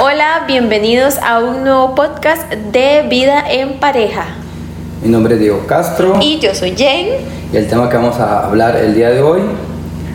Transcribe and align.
Hola, 0.00 0.44
bienvenidos 0.46 1.18
a 1.18 1.40
un 1.40 1.64
nuevo 1.64 1.94
podcast 1.94 2.50
de 2.50 3.06
Vida 3.08 3.44
en 3.48 3.78
Pareja. 3.78 4.24
Mi 5.02 5.10
nombre 5.10 5.34
es 5.34 5.40
Diego 5.40 5.66
Castro 5.66 6.18
Y 6.20 6.38
yo 6.38 6.54
soy 6.54 6.70
Jane. 6.76 7.18
y 7.52 7.56
el 7.56 7.68
tema 7.68 7.88
que 7.88 7.96
vamos 7.96 8.16
a 8.18 8.46
hablar 8.46 8.76
el 8.76 8.94
día 8.94 9.10
de 9.10 9.20
hoy 9.22 9.42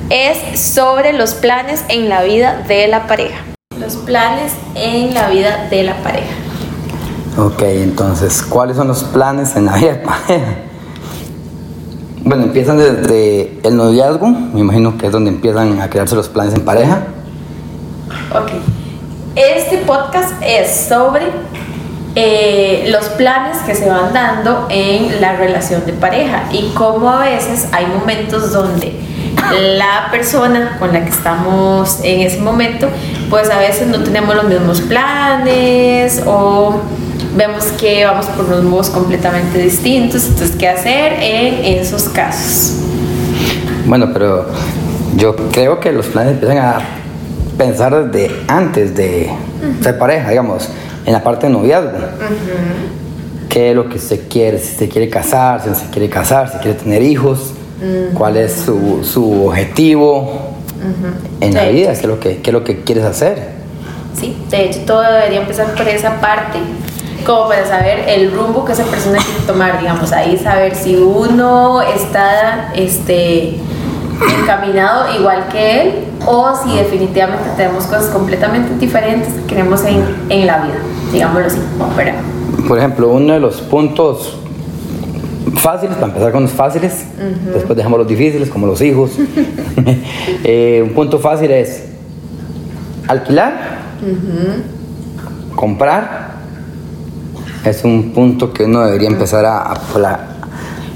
Es 0.09 0.59
sobre 0.73 1.13
los 1.13 1.33
planes 1.35 1.83
en 1.89 2.09
la 2.09 2.23
vida 2.23 2.63
de 2.67 2.87
la 2.87 3.05
pareja. 3.07 3.37
Los 3.79 3.95
planes 3.97 4.53
en 4.75 5.13
la 5.13 5.29
vida 5.29 5.68
de 5.70 5.84
la 5.84 5.96
pareja. 6.02 6.34
Ok, 7.38 7.62
entonces, 7.62 8.41
¿cuáles 8.41 8.78
son 8.78 8.88
los 8.88 9.04
planes 9.04 9.55
en 9.55 9.66
la 9.68 9.75
vida 9.75 9.94
de 9.94 9.96
pareja? 10.00 10.55
Bueno, 12.23 12.44
empiezan 12.46 12.78
desde 12.80 13.59
el 13.64 13.78
noviazgo, 13.78 14.28
me 14.28 14.59
imagino 14.59 14.98
que 14.98 15.05
es 15.05 15.12
donde 15.12 15.30
empiezan 15.30 15.80
a 15.80 15.89
crearse 15.89 16.16
los 16.16 16.28
planes 16.30 16.55
en 16.55 16.66
pareja. 16.66 17.04
Ok. 18.34 18.52
Este 19.38 19.77
podcast 19.85 20.33
es 20.41 20.88
sobre 20.89 21.27
eh, 22.16 22.88
los 22.89 23.05
planes 23.09 23.59
que 23.59 23.75
se 23.75 23.88
van 23.88 24.12
dando 24.12 24.66
en 24.71 25.21
la 25.21 25.35
relación 25.35 25.85
de 25.85 25.93
pareja 25.93 26.45
y 26.52 26.71
cómo 26.73 27.07
a 27.07 27.20
veces 27.20 27.67
hay 27.71 27.85
momentos 27.85 28.52
donde 28.52 28.93
la 29.76 30.07
persona 30.09 30.77
con 30.79 30.91
la 30.91 31.03
que 31.03 31.12
estamos 31.12 31.99
en 32.02 32.21
ese 32.21 32.39
momento, 32.39 32.88
pues 33.29 33.52
a 33.52 33.59
veces 33.59 33.85
no 33.89 34.02
tenemos 34.02 34.35
los 34.35 34.45
mismos 34.45 34.81
planes 34.81 36.23
o 36.26 36.81
vemos 37.35 37.65
que 37.79 38.05
vamos 38.05 38.26
por 38.26 38.45
unos 38.45 38.63
modos 38.63 38.90
completamente 38.90 39.59
distintos, 39.59 40.26
entonces 40.26 40.55
qué 40.57 40.67
hacer 40.67 41.13
en 41.21 41.63
esos 41.79 42.09
casos. 42.09 42.73
Bueno, 43.85 44.09
pero 44.12 44.48
yo 45.15 45.35
creo 45.51 45.79
que 45.79 45.91
los 45.91 46.07
planes 46.07 46.34
empiezan 46.34 46.57
a 46.57 46.81
pensar 47.57 48.11
desde 48.11 48.35
antes 48.47 48.95
de 48.95 49.29
ser 49.81 49.98
pareja, 49.98 50.29
digamos, 50.29 50.70
en 51.05 51.13
la 51.13 51.23
parte 51.23 51.48
de 51.48 51.53
noviazgo. 51.53 51.98
¿Qué 53.49 53.71
es 53.71 53.76
lo 53.76 53.90
que 53.90 53.98
se 53.98 54.27
quiere? 54.27 54.59
Si 54.59 54.76
se 54.76 54.90
quiere 54.90 55.09
casar, 55.09 55.62
si 55.63 55.70
no 55.70 55.76
se 55.76 55.87
quiere 55.87 56.09
casar, 56.09 56.51
si 56.51 56.57
quiere 56.59 56.77
tener 56.77 57.01
hijos, 57.01 57.54
cuál 58.13 58.37
es 58.37 58.54
su, 58.54 59.04
su 59.04 59.48
objetivo 59.48 60.57
en 61.41 61.54
la 61.54 61.65
vida, 61.65 61.93
qué 61.93 61.99
es, 61.99 62.04
lo 62.05 62.20
que, 62.20 62.37
qué 62.37 62.49
es 62.49 62.54
lo 62.54 62.63
que 62.63 62.82
quieres 62.84 63.04
hacer. 63.04 63.57
Sí, 64.19 64.35
de 64.50 64.66
hecho 64.66 64.79
todo 64.85 65.01
debería 65.01 65.41
empezar 65.41 65.73
por 65.75 65.88
esa 65.88 66.19
parte, 66.19 66.57
como 67.25 67.47
para 67.47 67.66
saber 67.67 68.06
el 68.07 68.31
rumbo 68.31 68.66
que 68.66 68.73
esa 68.73 68.84
persona 68.84 69.19
quiere 69.19 69.41
tomar, 69.45 69.79
digamos, 69.79 70.12
ahí 70.12 70.38
saber 70.38 70.75
si 70.75 70.95
uno 70.95 71.81
está 71.81 72.73
este, 72.75 73.57
encaminado 74.41 75.13
igual 75.18 75.47
que 75.50 75.81
él 75.81 75.94
o 76.25 76.53
si 76.56 76.75
definitivamente 76.75 77.50
tenemos 77.56 77.85
cosas 77.85 78.07
completamente 78.07 78.75
diferentes 78.79 79.34
que 79.34 79.44
queremos 79.44 79.84
en, 79.85 80.03
en 80.29 80.47
la 80.47 80.59
vida, 80.59 80.78
digámoslo 81.12 81.47
así, 81.47 81.59
¿verdad? 81.96 82.16
Por 82.68 82.78
ejemplo, 82.78 83.09
uno 83.09 83.34
de 83.34 83.40
los 83.40 83.62
puntos 83.62 84.38
fáciles, 85.56 85.95
para 85.95 86.07
empezar 86.07 86.31
con 86.31 86.44
los 86.44 86.51
fáciles, 86.51 87.06
después 87.53 87.75
dejamos 87.75 88.00
los 88.00 88.07
difíciles, 88.07 88.50
como 88.50 88.68
los 88.68 88.81
hijos. 88.81 89.12
Eh, 90.44 90.81
un 90.84 90.94
punto 90.94 91.19
fácil 91.19 91.51
es 91.51 91.84
alquilar, 93.07 93.79
comprar. 95.56 96.38
Es 97.66 97.84
un 97.84 98.12
punto 98.13 98.53
que 98.53 98.63
uno 98.63 98.85
debería 98.85 99.09
empezar 99.09 99.45
a, 99.45 99.72
a 99.72 99.75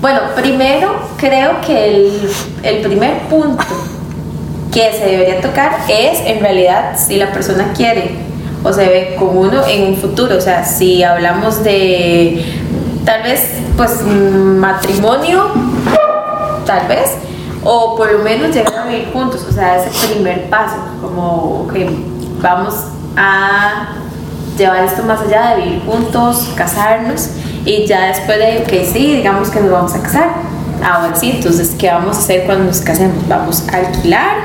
Bueno, 0.01 0.21
primero 0.35 0.95
creo 1.17 1.61
que 1.61 1.89
el, 1.89 2.31
el 2.63 2.81
primer 2.81 3.19
punto 3.29 3.63
que 4.73 4.91
se 4.93 5.05
debería 5.05 5.39
tocar 5.41 5.73
es 5.87 6.21
en 6.25 6.39
realidad 6.39 6.97
si 6.97 7.17
la 7.17 7.31
persona 7.31 7.71
quiere 7.75 8.15
o 8.63 8.73
se 8.73 8.87
ve 8.87 9.15
con 9.19 9.37
uno 9.37 9.63
en 9.67 9.89
un 9.89 9.95
futuro. 9.95 10.37
O 10.37 10.41
sea, 10.41 10.65
si 10.65 11.03
hablamos 11.03 11.63
de 11.63 12.43
tal 13.05 13.21
vez 13.21 13.47
pues 13.77 14.01
matrimonio, 14.01 15.51
tal 16.65 16.87
vez, 16.87 17.17
o 17.63 17.95
por 17.95 18.11
lo 18.11 18.19
menos 18.23 18.55
llegar 18.55 18.73
a 18.79 18.87
vivir 18.87 19.11
juntos. 19.13 19.45
O 19.47 19.51
sea, 19.51 19.85
ese 19.85 20.15
primer 20.15 20.49
paso, 20.49 20.77
como 20.99 21.67
que 21.71 21.87
vamos 22.41 22.73
a 23.15 23.89
llevar 24.57 24.83
esto 24.83 25.03
más 25.03 25.21
allá 25.21 25.51
de 25.51 25.63
vivir 25.63 25.83
juntos, 25.85 26.49
casarnos 26.55 27.29
y 27.65 27.85
ya 27.85 28.07
después 28.07 28.39
de 28.39 28.63
que 28.63 28.85
sí, 28.85 29.17
digamos 29.17 29.49
que 29.49 29.59
nos 29.59 29.71
vamos 29.71 29.95
a 29.95 30.01
casar. 30.01 30.29
Ahora 30.83 31.15
sí, 31.15 31.33
entonces, 31.35 31.75
¿qué 31.77 31.89
vamos 31.89 32.17
a 32.17 32.19
hacer 32.19 32.45
cuando 32.45 32.65
nos 32.65 32.81
casemos? 32.81 33.27
Vamos 33.27 33.63
a 33.71 33.77
alquilar, 33.77 34.37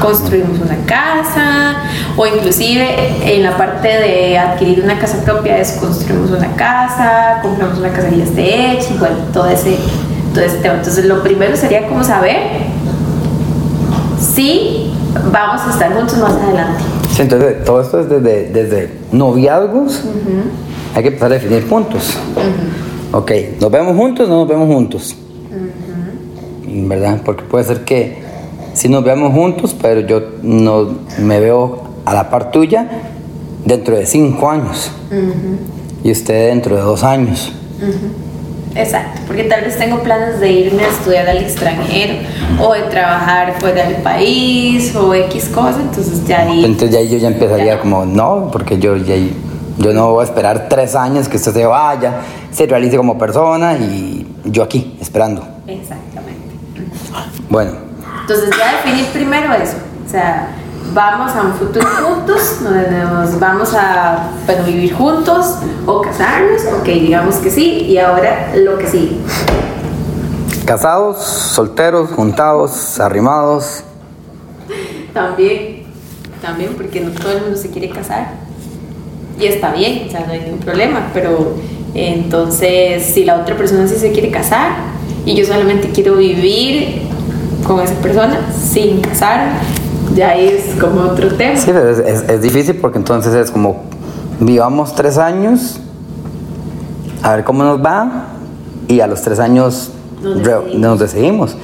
construimos 0.00 0.58
una 0.58 0.76
casa 0.86 1.76
o 2.16 2.26
inclusive 2.26 3.36
en 3.36 3.44
la 3.44 3.56
parte 3.56 3.86
de 3.86 4.36
adquirir 4.36 4.82
una 4.82 4.98
casa 4.98 5.22
propia 5.24 5.56
es 5.58 5.72
construimos 5.72 6.32
una 6.32 6.48
casa, 6.56 7.38
compramos 7.42 7.78
una 7.78 7.90
casa 7.90 8.08
que 8.08 8.18
ya 8.18 8.24
esté 8.24 8.72
hecha 8.72 8.88
bueno, 8.98 9.16
todo 9.32 9.46
ese, 9.46 9.76
todo 10.34 10.42
ese 10.42 10.56
tema. 10.56 10.74
Entonces, 10.74 11.04
lo 11.04 11.22
primero 11.22 11.56
sería 11.56 11.86
como 11.86 12.02
saber 12.02 12.38
si 14.18 14.92
vamos 15.30 15.60
a 15.62 15.70
estar 15.70 15.94
juntos 15.94 16.18
más 16.18 16.32
adelante. 16.32 16.82
Sí, 17.14 17.22
entonces, 17.22 17.64
todo 17.64 17.80
esto 17.80 18.00
es 18.00 18.08
desde, 18.08 18.50
desde 18.50 18.98
noviazgos. 19.12 20.02
Hay 20.94 21.02
que 21.02 21.08
empezar 21.08 21.32
a 21.32 21.34
definir 21.34 21.66
puntos. 21.68 22.16
Ok, 23.12 23.32
¿nos 23.60 23.70
vemos 23.70 23.96
juntos 23.96 24.28
o 24.28 24.30
no 24.30 24.38
nos 24.40 24.48
vemos 24.48 24.68
juntos? 24.68 25.16
¿Verdad? 26.66 27.20
Porque 27.24 27.44
puede 27.44 27.64
ser 27.64 27.84
que 27.84 28.18
si 28.74 28.88
nos 28.88 29.04
vemos 29.04 29.32
juntos, 29.32 29.74
pero 29.80 30.00
yo 30.00 30.20
no 30.42 30.88
me 31.18 31.40
veo 31.40 31.82
a 32.04 32.14
la 32.14 32.30
par 32.30 32.50
tuya 32.50 32.88
dentro 33.64 33.96
de 33.96 34.06
cinco 34.06 34.50
años. 34.50 34.90
Y 36.02 36.10
usted 36.10 36.48
dentro 36.48 36.76
de 36.76 36.82
dos 36.82 37.02
años. 37.02 37.52
Exacto, 38.76 39.20
porque 39.28 39.44
tal 39.44 39.62
vez 39.62 39.78
tengo 39.78 40.00
planes 40.00 40.40
de 40.40 40.50
irme 40.50 40.82
a 40.82 40.88
estudiar 40.88 41.28
al 41.28 41.38
extranjero 41.38 42.14
o 42.60 42.72
de 42.72 42.82
trabajar 42.82 43.54
fuera 43.60 43.88
del 43.88 44.02
país 44.02 44.94
o 44.96 45.14
X 45.14 45.50
cosa, 45.54 45.80
entonces 45.80 46.26
ya 46.26 46.40
ahí... 46.40 46.64
Entonces 46.64 46.90
ya 46.90 46.98
ahí 46.98 47.08
yo 47.08 47.18
ya 47.18 47.28
empezaría 47.28 47.78
como, 47.78 48.04
no, 48.04 48.48
porque 48.50 48.80
yo 48.80 48.96
ya 48.96 49.14
yo 49.78 49.92
no 49.92 50.12
voy 50.12 50.22
a 50.22 50.24
esperar 50.24 50.66
tres 50.68 50.94
años 50.94 51.28
que 51.28 51.36
usted 51.36 51.52
se 51.52 51.66
vaya, 51.66 52.20
se 52.52 52.66
realice 52.66 52.96
como 52.96 53.18
persona 53.18 53.74
y 53.74 54.26
yo 54.44 54.62
aquí, 54.62 54.96
esperando. 55.00 55.42
Exactamente. 55.66 56.44
Bueno, 57.48 57.72
Entonces 58.22 58.50
ya 58.56 58.76
definir 58.76 59.06
primero 59.12 59.52
eso, 59.54 59.76
o 60.06 60.10
sea, 60.10 60.48
vamos 60.92 61.32
a 61.34 61.42
un 61.42 61.54
futuro 61.54 61.86
juntos, 61.86 62.62
donde 62.62 62.88
nos 62.88 63.38
vamos 63.40 63.74
a 63.74 64.30
bueno, 64.46 64.64
vivir 64.64 64.94
juntos 64.94 65.56
o 65.86 66.00
casarnos, 66.00 66.62
ok, 66.80 66.84
digamos 66.84 67.36
que 67.36 67.50
sí, 67.50 67.86
y 67.88 67.98
ahora 67.98 68.52
lo 68.56 68.78
que 68.78 68.86
sigue. 68.86 69.18
casados, 70.64 71.18
solteros, 71.18 72.10
juntados, 72.10 72.98
arrimados. 73.00 73.82
También, 75.12 75.84
también, 76.40 76.74
porque 76.76 77.00
no 77.00 77.10
todo 77.10 77.32
el 77.32 77.42
mundo 77.42 77.56
se 77.56 77.70
quiere 77.70 77.90
casar. 77.90 78.43
Y 79.40 79.46
está 79.46 79.72
bien, 79.72 80.04
o 80.06 80.10
sea, 80.10 80.24
no 80.26 80.32
hay 80.32 80.40
ningún 80.40 80.60
problema, 80.60 81.10
pero 81.12 81.54
entonces 81.94 83.02
si 83.04 83.24
la 83.24 83.36
otra 83.40 83.56
persona 83.56 83.86
sí 83.88 83.96
se 83.96 84.12
quiere 84.12 84.30
casar 84.30 84.70
y 85.26 85.34
yo 85.34 85.44
solamente 85.44 85.88
quiero 85.90 86.16
vivir 86.16 87.02
con 87.66 87.80
esa 87.80 87.94
persona 87.94 88.38
sin 88.52 89.00
casar, 89.00 89.52
ya 90.14 90.34
es 90.36 90.74
como 90.80 91.00
otro 91.02 91.34
tema. 91.34 91.56
Sí, 91.56 91.70
es, 91.70 91.98
es- 91.98 92.28
es 92.28 92.42
difícil 92.42 92.76
porque 92.76 92.98
entonces 92.98 93.32
es 93.34 93.50
como, 93.50 93.82
vivamos 94.40 94.94
tres 94.94 95.18
años, 95.18 95.80
a 97.22 97.36
ver 97.36 97.44
cómo 97.44 97.64
nos 97.64 97.82
va, 97.84 98.26
y 98.86 99.00
a 99.00 99.06
los 99.06 99.22
tres 99.22 99.38
años 99.40 99.90
Nos 100.22 100.42
decidimos. 100.42 100.74
nos 100.78 100.98
decidimos. 101.00 101.56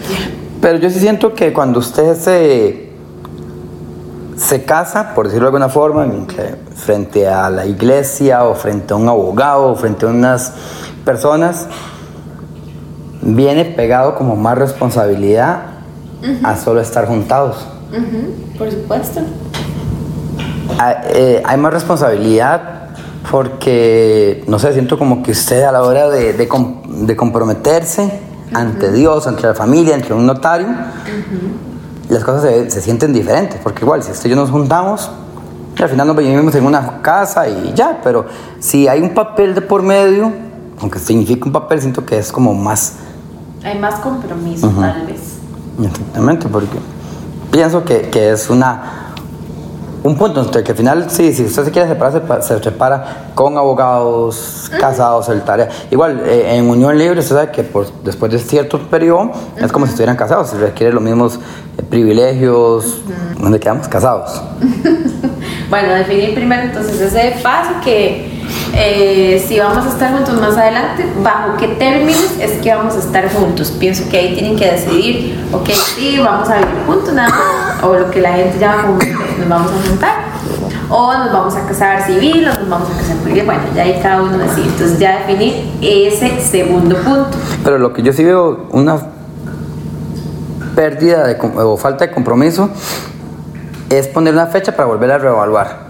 Pero 0.60 0.78
yo 0.78 0.90
sí 0.90 0.98
siento 1.00 1.34
que 1.34 1.52
cuando 1.52 1.78
usted 1.80 2.16
se, 2.16 2.89
se 4.40 4.64
casa, 4.64 5.14
por 5.14 5.26
decirlo 5.26 5.46
de 5.46 5.48
alguna 5.48 5.68
forma, 5.68 6.06
frente 6.74 7.28
a 7.28 7.50
la 7.50 7.66
iglesia 7.66 8.44
o 8.44 8.54
frente 8.54 8.94
a 8.94 8.96
un 8.96 9.06
abogado 9.08 9.66
o 9.72 9.76
frente 9.76 10.06
a 10.06 10.08
unas 10.08 10.54
personas, 11.04 11.66
viene 13.22 13.64
pegado 13.66 14.14
como 14.14 14.36
más 14.36 14.56
responsabilidad 14.56 15.62
a 16.42 16.56
solo 16.56 16.80
estar 16.80 17.06
juntados. 17.06 17.66
Por 18.58 18.70
supuesto. 18.70 19.20
Hay, 20.78 20.94
eh, 21.14 21.42
hay 21.44 21.56
más 21.58 21.72
responsabilidad 21.72 22.62
porque, 23.30 24.42
no 24.46 24.58
sé, 24.58 24.72
siento 24.72 24.98
como 24.98 25.22
que 25.22 25.32
usted 25.32 25.64
a 25.64 25.72
la 25.72 25.82
hora 25.82 26.08
de, 26.08 26.32
de 26.32 26.48
com- 26.48 26.82
de 27.06 27.14
comprometerse 27.16 28.20
ante 28.54 28.90
Dios, 28.90 29.26
ante 29.26 29.42
la 29.46 29.54
familia, 29.54 29.94
ante 29.94 30.12
un 30.14 30.26
notario, 30.26 30.68
las 32.10 32.24
cosas 32.24 32.42
se, 32.42 32.70
se 32.70 32.80
sienten 32.80 33.12
diferentes, 33.12 33.60
porque 33.62 33.84
igual, 33.84 34.02
si 34.02 34.10
usted 34.10 34.26
y 34.26 34.30
yo 34.30 34.36
nos 34.36 34.50
juntamos, 34.50 35.10
al 35.82 35.88
final 35.88 36.06
nos 36.06 36.16
vivimos 36.16 36.54
en 36.54 36.66
una 36.66 37.00
casa 37.02 37.48
y 37.48 37.72
ya, 37.74 38.00
pero 38.02 38.26
si 38.58 38.88
hay 38.88 39.00
un 39.00 39.14
papel 39.14 39.54
de 39.54 39.62
por 39.62 39.82
medio, 39.82 40.32
aunque 40.80 40.98
significa 40.98 41.46
un 41.46 41.52
papel, 41.52 41.80
siento 41.80 42.04
que 42.04 42.18
es 42.18 42.32
como 42.32 42.54
más 42.54 42.94
Hay 43.62 43.78
más 43.78 43.96
compromiso, 43.96 44.68
tal 44.68 45.06
vez. 45.06 45.20
Exactamente, 45.82 46.48
porque 46.48 46.78
pienso 47.50 47.84
que, 47.84 48.10
que 48.10 48.32
es 48.32 48.50
una 48.50 49.09
un 50.02 50.16
punto 50.16 50.40
entre 50.40 50.62
que 50.62 50.72
al 50.72 50.76
final, 50.76 51.10
sí, 51.10 51.32
si 51.32 51.44
usted 51.44 51.64
se 51.64 51.70
quiere 51.70 51.88
separar, 51.88 52.42
se, 52.42 52.54
se 52.56 52.62
separa 52.62 53.30
con 53.34 53.56
abogados, 53.56 54.70
casados, 54.78 55.28
el 55.28 55.42
tarea. 55.42 55.68
Igual, 55.90 56.22
eh, 56.24 56.56
en 56.56 56.68
unión 56.68 56.96
libre, 56.96 57.20
usted 57.20 57.34
sabe 57.34 57.50
que 57.50 57.62
por, 57.62 57.86
después 58.02 58.32
de 58.32 58.38
cierto 58.38 58.78
periodo 58.78 59.32
es 59.56 59.70
como 59.70 59.86
si 59.86 59.90
estuvieran 59.90 60.16
casados, 60.16 60.50
se 60.50 60.58
requiere 60.58 60.92
los 60.92 61.02
mismos 61.02 61.38
eh, 61.76 61.82
privilegios, 61.82 63.02
donde 63.38 63.60
quedamos 63.60 63.88
casados. 63.88 64.42
bueno, 65.70 65.94
definir 65.94 66.34
primero 66.34 66.62
entonces 66.62 67.00
ese 67.00 67.40
paso 67.42 67.70
que 67.84 68.40
eh, 68.74 69.44
si 69.46 69.58
vamos 69.58 69.84
a 69.84 69.88
estar 69.88 70.12
juntos 70.12 70.40
más 70.40 70.56
adelante, 70.56 71.04
bajo 71.22 71.56
qué 71.58 71.68
términos 71.68 72.36
es 72.40 72.52
que 72.62 72.74
vamos 72.74 72.94
a 72.94 72.98
estar 72.98 73.32
juntos. 73.32 73.72
Pienso 73.78 74.08
que 74.08 74.18
ahí 74.18 74.34
tienen 74.34 74.56
que 74.56 74.70
decidir, 74.70 75.44
ok, 75.52 75.68
sí, 75.70 76.18
vamos 76.22 76.48
a 76.48 76.58
vivir 76.58 76.84
juntos, 76.86 77.12
nada 77.12 77.28
más, 77.28 77.69
o 77.82 77.94
lo 77.94 78.10
que 78.10 78.20
la 78.20 78.32
gente 78.32 78.58
llama 78.58 78.82
como 78.82 78.98
nos 79.38 79.48
vamos 79.48 79.72
a 79.72 79.88
juntar, 79.88 80.14
o 80.88 81.14
nos 81.14 81.32
vamos 81.32 81.56
a 81.56 81.66
casar 81.66 82.04
civil, 82.04 82.48
o 82.48 82.60
nos 82.60 82.68
vamos 82.68 82.88
a 82.90 82.96
casar 83.00 83.16
civil. 83.24 83.42
Bueno, 83.44 83.62
ya 83.74 83.82
ahí 83.82 84.00
cada 84.02 84.22
uno 84.22 84.38
decide. 84.38 84.66
Entonces, 84.66 84.98
ya 84.98 85.18
definir 85.20 85.70
ese 85.80 86.40
segundo 86.40 86.96
punto. 86.96 87.30
Pero 87.62 87.78
lo 87.78 87.92
que 87.92 88.02
yo 88.02 88.12
sí 88.12 88.24
veo, 88.24 88.66
una 88.72 88.98
pérdida 90.74 91.26
de, 91.26 91.36
o 91.56 91.76
falta 91.76 92.06
de 92.06 92.12
compromiso, 92.12 92.70
es 93.88 94.06
poner 94.08 94.34
una 94.34 94.46
fecha 94.46 94.74
para 94.74 94.86
volver 94.86 95.10
a 95.12 95.18
reevaluar. 95.18 95.86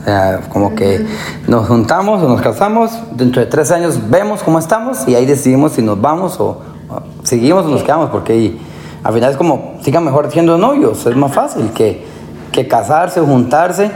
O 0.00 0.04
sea, 0.04 0.40
como 0.48 0.74
que 0.74 1.06
nos 1.46 1.66
juntamos 1.68 2.22
o 2.22 2.28
nos 2.28 2.40
casamos, 2.40 2.92
dentro 3.12 3.40
de 3.40 3.46
tres 3.46 3.70
años 3.70 3.98
vemos 4.08 4.42
cómo 4.42 4.58
estamos 4.58 5.06
y 5.06 5.14
ahí 5.14 5.26
decidimos 5.26 5.72
si 5.72 5.82
nos 5.82 6.00
vamos 6.00 6.40
o, 6.40 6.62
o 6.88 7.02
seguimos 7.24 7.66
o 7.66 7.68
nos 7.68 7.82
quedamos, 7.82 8.08
porque 8.08 8.32
ahí, 8.32 8.60
al 9.02 9.12
final 9.14 9.30
es 9.30 9.36
como, 9.36 9.78
sigan 9.82 10.04
mejor 10.04 10.30
siendo 10.30 10.58
novios, 10.58 11.06
es 11.06 11.16
más 11.16 11.32
fácil 11.32 11.70
que, 11.70 12.04
que 12.52 12.66
casarse 12.66 13.20
juntarse 13.20 13.90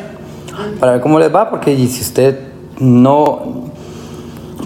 para 0.78 0.92
ver 0.92 1.00
cómo 1.00 1.18
les 1.18 1.34
va, 1.34 1.50
porque 1.50 1.74
si 1.88 2.00
usted 2.00 2.38
no, 2.78 3.70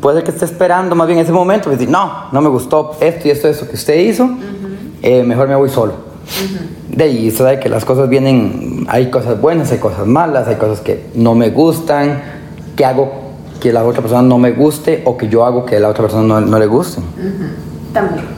puede 0.00 0.18
ser 0.18 0.24
que 0.24 0.30
esté 0.30 0.44
esperando 0.44 0.94
más 0.94 1.06
bien 1.06 1.18
ese 1.18 1.32
momento 1.32 1.70
decir, 1.70 1.88
no, 1.88 2.26
no 2.32 2.40
me 2.40 2.48
gustó 2.48 2.96
esto 3.00 3.28
y 3.28 3.30
esto, 3.30 3.48
esto 3.48 3.68
que 3.68 3.74
usted 3.74 3.98
hizo, 3.98 4.28
eh, 5.02 5.22
mejor 5.22 5.48
me 5.48 5.56
voy 5.56 5.68
solo. 5.68 6.06
De 6.88 7.04
ahí, 7.04 7.28
usted 7.28 7.44
sabe 7.44 7.60
que 7.60 7.68
las 7.68 7.84
cosas 7.84 8.08
vienen, 8.08 8.86
hay 8.88 9.10
cosas 9.10 9.40
buenas, 9.40 9.70
hay 9.70 9.78
cosas 9.78 10.06
malas, 10.06 10.48
hay 10.48 10.56
cosas 10.56 10.80
que 10.80 11.06
no 11.14 11.34
me 11.34 11.50
gustan, 11.50 12.22
que 12.74 12.84
hago 12.84 13.26
que 13.60 13.72
la 13.72 13.84
otra 13.84 14.02
persona 14.02 14.22
no 14.22 14.38
me 14.38 14.52
guste 14.52 15.02
o 15.04 15.16
que 15.16 15.28
yo 15.28 15.44
hago 15.44 15.64
que 15.64 15.78
la 15.78 15.88
otra 15.88 16.02
persona 16.02 16.22
no, 16.22 16.40
no 16.40 16.58
le 16.58 16.66
guste. 16.66 17.00
También. 17.92 18.35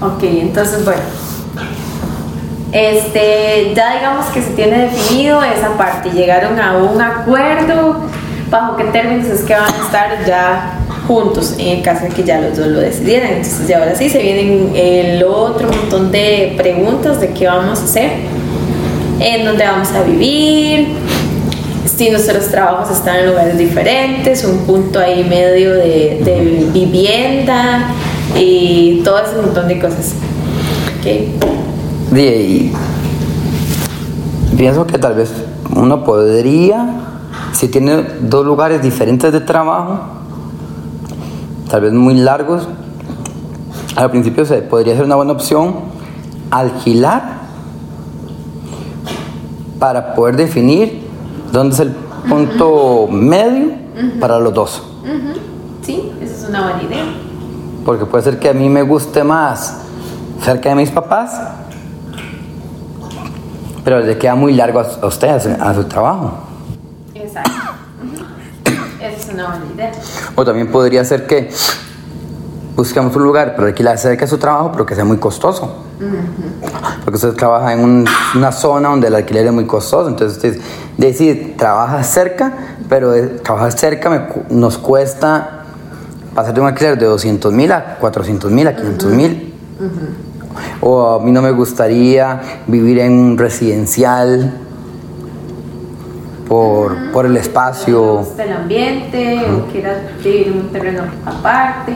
Ok, 0.00 0.22
entonces 0.22 0.84
bueno. 0.84 1.00
Este, 2.72 3.72
ya 3.74 3.94
digamos 3.94 4.26
que 4.26 4.42
se 4.42 4.50
tiene 4.50 4.88
definido 4.88 5.42
esa 5.42 5.76
parte, 5.78 6.10
llegaron 6.10 6.60
a 6.60 6.76
un 6.76 7.00
acuerdo, 7.00 8.02
bajo 8.50 8.76
qué 8.76 8.84
términos 8.84 9.28
es 9.28 9.42
que 9.42 9.54
van 9.54 9.72
a 9.72 9.84
estar 9.84 10.26
ya 10.26 10.80
juntos, 11.06 11.54
en 11.58 11.78
el 11.78 11.82
caso 11.82 12.04
de 12.04 12.10
que 12.10 12.24
ya 12.24 12.40
los 12.40 12.56
dos 12.56 12.66
lo 12.66 12.80
decidieran. 12.80 13.30
Entonces, 13.30 13.66
ya 13.66 13.78
ahora 13.78 13.94
sí 13.94 14.10
se 14.10 14.18
vienen 14.18 14.72
el 14.74 15.24
otro 15.24 15.68
montón 15.68 16.10
de 16.12 16.54
preguntas 16.58 17.20
de 17.20 17.30
qué 17.30 17.46
vamos 17.46 17.80
a 17.80 17.84
hacer, 17.84 18.10
en 19.20 19.44
dónde 19.46 19.64
vamos 19.64 19.92
a 19.92 20.02
vivir, 20.02 20.88
si 21.86 22.10
nuestros 22.10 22.48
trabajos 22.48 22.94
están 22.94 23.20
en 23.20 23.28
lugares 23.28 23.56
diferentes, 23.56 24.44
un 24.44 24.66
punto 24.66 24.98
ahí 24.98 25.24
medio 25.24 25.72
de, 25.72 26.20
de 26.22 26.68
vivienda 26.74 27.88
y 28.34 29.02
todo 29.04 29.18
ese 29.18 29.36
montón 29.40 29.68
de 29.68 29.78
cosas. 29.78 30.14
Ok. 30.98 31.06
De 32.12 32.28
ahí, 32.28 32.72
pienso 34.56 34.86
que 34.86 34.98
tal 34.98 35.14
vez 35.14 35.32
uno 35.74 36.04
podría, 36.04 36.88
si 37.52 37.68
tiene 37.68 38.02
dos 38.20 38.44
lugares 38.46 38.82
diferentes 38.82 39.32
de 39.32 39.40
trabajo, 39.40 40.00
tal 41.70 41.82
vez 41.82 41.92
muy 41.92 42.14
largos, 42.14 42.68
al 43.96 44.10
principio 44.10 44.44
se 44.44 44.62
podría 44.62 44.94
ser 44.94 45.04
una 45.04 45.16
buena 45.16 45.32
opción 45.32 45.74
alquilar 46.50 47.40
para 49.78 50.14
poder 50.14 50.36
definir 50.36 51.06
dónde 51.52 51.74
es 51.74 51.80
el 51.80 51.90
punto 52.28 53.08
medio 53.10 53.72
para 54.20 54.38
los 54.38 54.54
dos. 54.54 54.82
Sí, 55.82 56.12
esa 56.20 56.34
es 56.34 56.48
una 56.48 56.62
buena 56.64 56.82
idea. 56.82 57.04
Porque 57.86 58.04
puede 58.04 58.24
ser 58.24 58.38
que 58.38 58.48
a 58.50 58.52
mí 58.52 58.68
me 58.68 58.82
guste 58.82 59.22
más 59.24 59.76
cerca 60.42 60.68
de 60.70 60.74
mis 60.74 60.90
papás, 60.90 61.40
pero 63.84 64.00
le 64.00 64.18
queda 64.18 64.34
muy 64.34 64.52
largo 64.54 64.80
a, 64.80 64.86
a 65.02 65.06
usted, 65.06 65.28
a 65.28 65.40
su, 65.40 65.48
a 65.58 65.74
su 65.74 65.84
trabajo. 65.84 66.32
Exacto. 67.14 67.50
Esa 69.00 69.16
es 69.16 69.28
una 69.32 69.46
buena 69.50 69.64
idea. 69.74 69.92
O 70.34 70.44
también 70.44 70.70
podría 70.72 71.04
ser 71.04 71.26
que 71.28 71.48
busquemos 72.74 73.14
un 73.14 73.22
lugar 73.22 73.54
para 73.54 73.68
alquilar 73.68 73.96
cerca 73.98 74.22
de 74.24 74.30
su 74.30 74.38
trabajo, 74.38 74.72
pero 74.72 74.84
que 74.84 74.94
sea 74.96 75.04
muy 75.04 75.18
costoso. 75.18 75.84
Porque 77.04 77.16
usted 77.16 77.34
trabaja 77.34 77.72
en 77.72 77.80
un- 77.80 78.06
una 78.34 78.52
zona 78.52 78.88
donde 78.90 79.06
el 79.06 79.14
alquiler 79.14 79.46
es 79.46 79.52
muy 79.52 79.66
costoso. 79.66 80.08
Entonces 80.08 80.36
usted 80.36 80.60
decide, 80.98 81.54
trabaja 81.56 82.02
cerca, 82.02 82.52
pero 82.88 83.14
eh, 83.14 83.28
trabajar 83.44 83.72
cerca 83.72 84.10
me 84.10 84.26
nos 84.50 84.76
cuesta 84.76 85.55
pasar 86.36 86.54
de 86.54 86.60
un 86.60 86.68
alquiler 86.68 86.98
de 86.98 87.06
200 87.06 87.52
mil 87.52 87.72
a 87.72 87.96
400 87.98 88.52
mil 88.52 88.68
a 88.68 88.76
500 88.76 89.12
mil. 89.12 89.54
O 90.80 91.14
a 91.14 91.20
mí 91.20 91.32
no 91.32 91.42
me 91.42 91.50
gustaría 91.50 92.40
vivir 92.66 93.00
en 93.00 93.12
un 93.12 93.38
residencial 93.38 94.52
por, 96.48 97.10
por 97.10 97.26
el 97.26 97.36
espacio. 97.36 98.24
el 98.38 98.52
ambiente 98.52 99.44
o 99.50 99.66
quieras 99.72 99.96
vivir 100.22 100.48
en 100.48 100.60
un 100.60 100.68
terreno 100.68 101.02
aparte. 101.24 101.94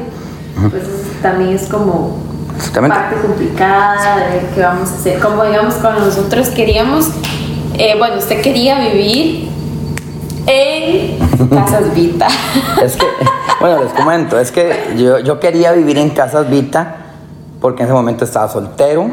Pues 0.71 0.83
eso 0.83 0.91
también 1.23 1.55
es 1.55 1.69
como 1.69 2.19
parte 2.75 3.17
complicada 3.23 4.17
de 4.31 4.55
qué 4.55 4.63
vamos 4.63 4.91
a 4.91 4.95
hacer. 4.95 5.21
Como 5.21 5.45
digamos, 5.45 5.75
cuando 5.75 6.05
nosotros 6.05 6.49
queríamos, 6.49 7.09
eh, 7.79 7.95
bueno, 7.99 8.17
usted 8.17 8.43
quería 8.43 8.79
vivir 8.81 9.50
en 10.47 11.19
Casas 11.49 11.95
Vita. 11.95 12.27
Es 12.83 12.97
que, 12.97 13.07
bueno, 13.61 13.83
les 13.85 13.93
comento, 13.93 14.39
es 14.39 14.51
que 14.51 14.95
yo, 14.97 15.19
yo 15.19 15.39
quería 15.41 15.73
vivir 15.73 15.99
en 15.99 16.11
Casas 16.11 16.49
Vita 16.49 16.97
porque 17.61 17.83
en 17.83 17.89
ese 17.89 17.95
momento 17.95 18.25
estaba 18.25 18.49
soltero 18.49 19.09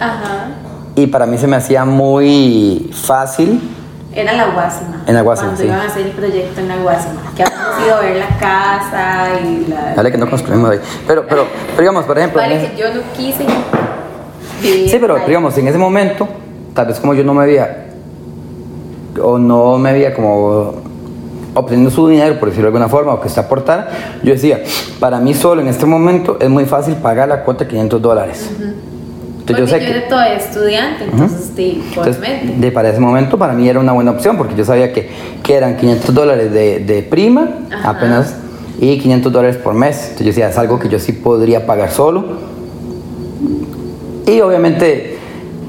Ajá. 0.00 0.46
y 0.96 1.06
para 1.06 1.26
mí 1.26 1.38
se 1.38 1.46
me 1.46 1.56
hacía 1.56 1.84
muy 1.84 2.90
fácil. 2.92 3.60
Era 4.14 4.32
la 4.34 4.46
Guasima. 4.52 5.02
En 5.06 5.14
la 5.14 5.22
Guasima, 5.22 5.48
Cuando 5.48 5.62
sí. 5.62 5.68
iban 5.68 5.80
a 5.80 5.86
hacer 5.86 6.06
el 6.06 6.12
proyecto 6.12 6.60
en 6.60 6.68
la 6.68 6.76
Guasima. 6.76 7.20
Que 7.34 7.44
habíamos 7.44 7.86
ido 7.86 7.94
a 7.96 8.00
ver 8.00 8.16
la 8.16 8.38
casa 8.38 9.40
y 9.42 9.66
la. 9.70 9.94
Vale, 9.96 10.12
que 10.12 10.18
no 10.18 10.28
construimos 10.28 10.70
ahí. 10.70 10.80
Pero, 11.06 11.26
pero, 11.26 11.46
pero 11.68 11.80
digamos, 11.80 12.04
por 12.04 12.18
ejemplo. 12.18 12.42
Vale, 12.42 12.70
que 12.70 12.76
yo 12.76 12.92
no 12.92 13.00
quise 13.16 13.46
vivir. 14.60 14.90
Sí, 14.90 14.98
pero 15.00 15.16
ahí. 15.16 15.22
digamos, 15.26 15.56
en 15.56 15.66
ese 15.68 15.78
momento, 15.78 16.28
tal 16.74 16.86
vez 16.88 17.00
como 17.00 17.14
yo 17.14 17.24
no 17.24 17.32
me 17.32 17.46
veía, 17.46 17.86
o 19.20 19.38
no 19.38 19.78
me 19.78 19.92
veía 19.92 20.14
como 20.14 20.74
obteniendo 21.54 21.90
su 21.90 22.08
dinero, 22.08 22.38
por 22.40 22.48
decirlo 22.48 22.70
de 22.70 22.76
alguna 22.76 22.88
forma, 22.88 23.12
o 23.14 23.20
que 23.20 23.28
se 23.28 23.38
aportara, 23.40 23.88
yo 24.22 24.32
decía, 24.32 24.62
para 25.00 25.20
mí 25.20 25.34
solo 25.34 25.60
en 25.60 25.68
este 25.68 25.84
momento 25.84 26.38
es 26.40 26.48
muy 26.48 26.64
fácil 26.64 26.94
pagar 26.96 27.28
la 27.28 27.44
cuota 27.44 27.64
de 27.64 27.70
500 27.70 28.00
dólares. 28.00 28.50
Entonces 29.40 29.66
yo 29.66 29.70
Porque 29.76 29.86
sé 29.86 29.92
yo 29.92 30.00
que... 30.02 30.08
todavía 30.08 30.36
estudiante, 30.36 31.04
entonces 31.04 31.50
sí, 31.54 31.82
Entonces, 31.88 32.60
de, 32.60 32.70
para 32.72 32.88
ese 32.90 33.00
momento 33.00 33.36
para 33.36 33.52
mí 33.54 33.68
era 33.68 33.80
una 33.80 33.92
buena 33.92 34.12
opción 34.12 34.36
porque 34.38 34.54
yo 34.54 34.64
sabía 34.64 34.92
que, 34.92 35.10
que 35.42 35.54
eran 35.54 35.76
500 35.76 36.14
dólares 36.14 36.52
de, 36.52 36.78
de 36.78 37.02
prima 37.02 37.48
Ajá. 37.70 37.90
apenas 37.90 38.36
y 38.80 38.98
500 38.98 39.32
dólares 39.32 39.56
por 39.56 39.74
mes. 39.74 39.96
Entonces 39.96 40.20
yo 40.20 40.30
decía, 40.30 40.48
es 40.48 40.56
algo 40.58 40.78
que 40.78 40.88
yo 40.88 40.98
sí 41.00 41.12
podría 41.12 41.66
pagar 41.66 41.90
solo. 41.90 42.24
Y 44.26 44.40
obviamente 44.40 45.18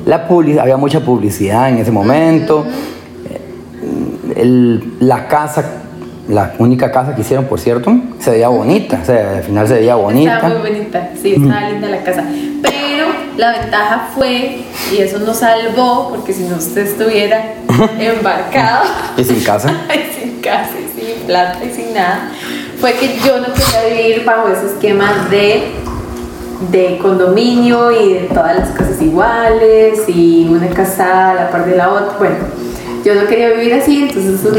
la 0.05 0.27
publi- 0.29 0.59
había 0.59 0.77
mucha 0.77 0.99
publicidad 1.03 1.69
en 1.69 1.79
ese 1.79 1.91
momento. 1.91 2.63
Eh, 2.65 2.71
el- 4.43 4.93
la 4.99 5.27
casa, 5.27 5.63
la 6.29 6.53
única 6.59 6.91
casa 6.91 7.15
que 7.15 7.21
hicieron, 7.21 7.45
por 7.45 7.59
cierto, 7.59 7.91
se 8.19 8.31
veía 8.31 8.47
bonita. 8.49 8.99
O 9.01 9.05
sea, 9.05 9.37
al 9.37 9.43
final 9.43 9.67
se 9.67 9.73
veía 9.75 9.95
bonita. 9.95 10.35
Estaba 10.35 10.53
muy 10.59 10.69
bonita, 10.71 11.09
sí, 11.21 11.33
estaba 11.33 11.69
linda 11.69 11.87
la 11.89 12.03
casa. 12.03 12.23
Pero 12.61 13.07
la 13.37 13.51
ventaja 13.59 14.09
fue, 14.15 14.59
y 14.93 14.97
eso 15.01 15.19
nos 15.19 15.37
salvó, 15.37 16.09
porque 16.09 16.31
si 16.33 16.43
no 16.43 16.55
usted 16.57 16.83
estuviera 16.87 17.55
embarcado, 17.99 18.83
Y 19.17 19.23
sin 19.23 19.43
casa. 19.43 19.69
y 19.93 20.21
sin 20.21 20.39
casa, 20.41 20.69
y 20.79 20.99
sin 20.99 21.25
plata 21.27 21.59
y 21.65 21.69
sin 21.73 21.93
nada, 21.93 22.29
fue 22.79 22.93
que 22.93 23.17
yo 23.25 23.39
no 23.39 23.47
quería 23.53 23.97
vivir 24.03 24.25
bajo 24.25 24.47
ese 24.49 24.67
esquema 24.67 25.27
de, 25.29 25.71
de 26.71 26.97
condominio 26.99 27.91
y 27.91 28.13
de 28.13 28.19
todas 28.33 28.57
las 28.59 28.69
casas 28.69 29.01
iguales 29.01 29.99
y 30.07 30.47
una 30.49 30.67
casa 30.67 31.31
a 31.31 31.33
la 31.33 31.49
par 31.51 31.65
de 31.65 31.75
la 31.75 31.89
otra. 31.89 32.17
Bueno, 32.17 32.35
yo 33.03 33.15
no 33.15 33.27
quería 33.27 33.49
vivir 33.49 33.73
así, 33.73 34.03
entonces 34.03 34.39
eso 34.39 34.51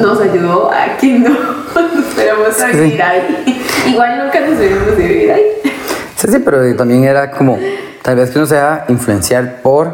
nos 0.00 0.20
ayudó 0.20 0.70
a 0.72 0.96
que 0.98 1.18
no 1.18 1.28
nos 1.30 2.04
fuéramos 2.14 2.60
a 2.60 2.70
Sí. 2.72 2.76
vivir 2.78 3.02
ahí. 3.02 3.62
Igual 3.88 4.24
nunca 4.24 4.40
nos 4.40 4.56
fuéramos 4.56 4.88
a 4.88 4.94
vivir 4.96 5.32
ahí. 5.32 5.42
Sí, 6.16 6.28
sí, 6.30 6.38
pero 6.44 6.76
también 6.76 7.04
era 7.04 7.30
como, 7.30 7.58
tal 8.02 8.16
vez 8.16 8.30
que 8.30 8.38
uno 8.38 8.46
se 8.46 8.56
va 8.56 8.74
a 8.74 8.84
influenciar 8.92 9.60
por... 9.62 9.90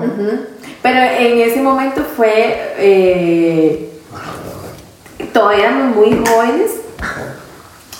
Pero 0.82 0.98
en 1.00 1.38
ese 1.40 1.60
momento 1.60 2.02
fue. 2.16 2.74
eh, 2.78 3.90
todavía 5.32 5.66
éramos 5.68 5.96
muy 5.96 6.22
jóvenes. 6.26 6.70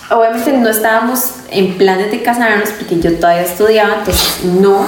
Obviamente 0.09 0.53
no 0.53 0.69
estábamos 0.69 1.31
en 1.51 1.77
planes 1.77 2.09
de 2.11 2.23
casarnos 2.23 2.69
porque 2.71 2.99
yo 2.99 3.13
todavía 3.17 3.43
estudiaba, 3.43 3.95
entonces 3.99 4.43
no. 4.45 4.85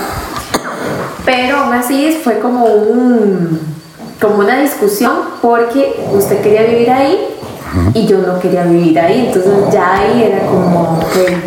Pero 1.25 1.57
aún 1.57 1.73
así 1.73 2.17
fue 2.23 2.39
como 2.39 2.65
un 2.65 3.59
como 4.21 4.39
una 4.39 4.59
discusión 4.59 5.13
porque 5.41 5.95
usted 6.13 6.41
quería 6.41 6.63
vivir 6.63 6.91
ahí 6.91 7.27
y 7.93 8.05
yo 8.05 8.19
no 8.19 8.39
quería 8.39 8.63
vivir 8.63 8.99
ahí, 8.99 9.27
entonces 9.27 9.51
ya 9.71 9.97
ahí 9.97 10.23
era 10.23 10.45
como 10.45 10.69
no. 10.69 10.99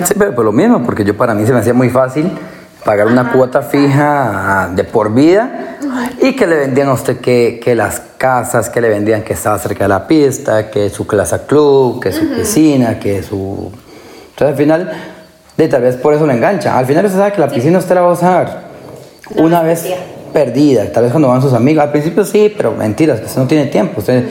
Sí, 0.04 0.14
pero 0.19 0.35
por 0.35 0.45
lo 0.45 0.52
mismo, 0.52 0.83
porque 0.83 1.04
yo 1.04 1.16
para 1.16 1.35
mí 1.35 1.47
se 1.47 1.52
me 1.52 1.61
hacía 1.61 1.75
muy 1.75 1.90
fácil 1.90 2.31
pagar 2.85 3.07
una 3.07 3.33
cuota 3.33 3.62
fija 3.62 4.71
de 4.75 4.85
por 4.85 5.12
vida 5.12 5.78
y 6.21 6.35
que 6.37 6.47
le 6.47 6.57
vendían 6.57 6.88
a 6.88 6.93
usted 6.93 7.19
que, 7.19 7.61
que 7.62 7.75
las 7.75 8.02
casas, 8.19 8.69
que 8.69 8.81
le 8.81 8.88
vendían 8.88 9.23
que 9.23 9.33
estaba 9.33 9.59
cerca 9.59 9.85
de 9.85 9.88
la 9.88 10.07
pista, 10.07 10.71
que 10.71 10.90
su 10.90 11.07
clase 11.07 11.38
club, 11.47 12.02
que 12.02 12.12
su 12.12 12.28
piscina, 12.28 12.99
que 12.99 13.23
su... 13.23 13.71
Entonces 14.31 14.49
al 14.49 14.57
final, 14.57 14.93
de, 15.57 15.69
tal 15.69 15.83
vez 15.83 15.97
por 15.97 16.14
eso 16.14 16.26
le 16.26 16.35
engancha. 16.35 16.76
Al 16.76 16.87
final 16.87 17.04
usted 17.07 17.19
sabe 17.19 17.33
que 17.33 17.40
la 17.40 17.49
piscina 17.49 17.78
usted 17.78 17.95
la 17.95 18.00
va 18.02 18.11
a 18.11 18.12
usar 18.12 18.62
No, 19.35 19.45
una 19.45 19.62
vez. 19.62 19.87
Perdida, 20.35 20.93
tal 20.93 21.05
vez 21.05 21.12
cuando 21.12 21.29
van 21.29 21.41
sus 21.41 21.55
amigos. 21.55 21.83
Al 21.85 21.93
principio 21.93 22.25
sí, 22.25 22.53
pero 22.55 22.73
mentiras, 22.73 23.21
que 23.21 23.26
usted 23.26 23.41
no 23.41 23.47
tiene 23.47 23.67
tiempo. 23.67 24.00
Usted 24.00 24.29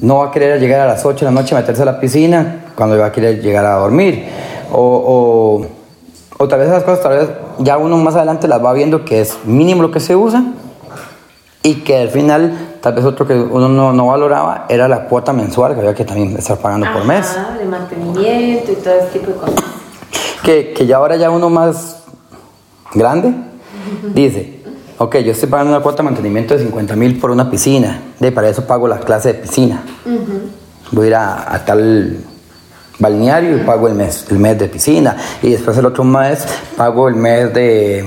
no 0.00 0.18
va 0.18 0.28
a 0.28 0.30
querer 0.30 0.58
llegar 0.58 0.80
a 0.80 0.86
las 0.86 1.04
8 1.04 1.26
de 1.26 1.32
la 1.32 1.40
noche 1.40 1.54
a 1.54 1.58
meterse 1.58 1.82
a 1.82 1.84
la 1.84 2.00
piscina 2.00 2.66
cuando 2.74 2.96
va 2.96 3.06
a 3.06 3.12
querer 3.12 3.42
llegar 3.42 3.66
a 3.66 3.74
dormir. 3.74 4.24
O, 4.70 4.78
o, 4.80 6.42
o 6.42 6.48
tal 6.48 6.60
vez 6.60 6.68
esas 6.68 6.84
cosas, 6.84 7.02
tal 7.02 7.18
vez 7.18 7.28
ya 7.58 7.76
uno 7.76 7.98
más 7.98 8.14
adelante 8.14 8.48
las 8.48 8.64
va 8.64 8.72
viendo 8.72 9.04
que 9.04 9.20
es 9.20 9.36
mínimo 9.44 9.82
lo 9.82 9.90
que 9.90 10.00
se 10.00 10.16
usa 10.16 10.44
y 11.62 11.74
que 11.82 11.98
al 11.98 12.08
final, 12.08 12.76
tal 12.80 12.94
vez 12.94 13.04
otro 13.04 13.26
que 13.26 13.34
uno 13.34 13.68
no, 13.68 13.92
no 13.92 14.06
valoraba 14.06 14.66
era 14.68 14.88
la 14.88 15.04
cuota 15.04 15.32
mensual 15.32 15.74
que 15.74 15.80
había 15.80 15.94
que 15.94 16.04
también 16.04 16.36
estar 16.36 16.56
pagando 16.58 16.86
por 16.92 17.04
mes. 17.04 17.36
De 17.58 17.64
mantenimiento 17.64 18.72
y 18.72 18.76
todo 18.76 18.94
ese 18.94 19.18
tipo 19.18 19.32
de 19.32 19.36
cosas. 19.36 19.64
Que, 20.42 20.72
que 20.72 20.86
ya 20.86 20.96
ahora 20.96 21.16
ya 21.16 21.30
uno 21.30 21.50
más 21.50 22.02
grande 22.94 23.32
dice, 24.14 24.61
ok, 24.98 25.16
yo 25.18 25.32
estoy 25.32 25.48
pagando 25.48 25.72
una 25.72 25.82
cuota 25.82 25.98
de 25.98 26.04
mantenimiento 26.04 26.54
de 26.54 26.64
50 26.64 26.96
mil 26.96 27.18
por 27.18 27.30
una 27.30 27.50
piscina, 27.50 28.00
de 28.18 28.32
para 28.32 28.48
eso 28.48 28.66
pago 28.66 28.86
la 28.88 28.98
clase 29.00 29.32
de 29.32 29.34
piscina. 29.40 29.82
Voy 30.90 31.06
a 31.06 31.08
ir 31.08 31.14
a, 31.14 31.54
a 31.54 31.64
tal 31.64 32.18
balneario 32.98 33.56
y 33.56 33.60
pago 33.60 33.88
el 33.88 33.94
mes, 33.94 34.26
el 34.30 34.38
mes 34.38 34.58
de 34.58 34.68
piscina 34.68 35.16
y 35.42 35.50
después 35.50 35.76
el 35.78 35.86
otro 35.86 36.04
mes 36.04 36.44
pago 36.76 37.08
el 37.08 37.16
mes 37.16 37.52
de, 37.52 38.04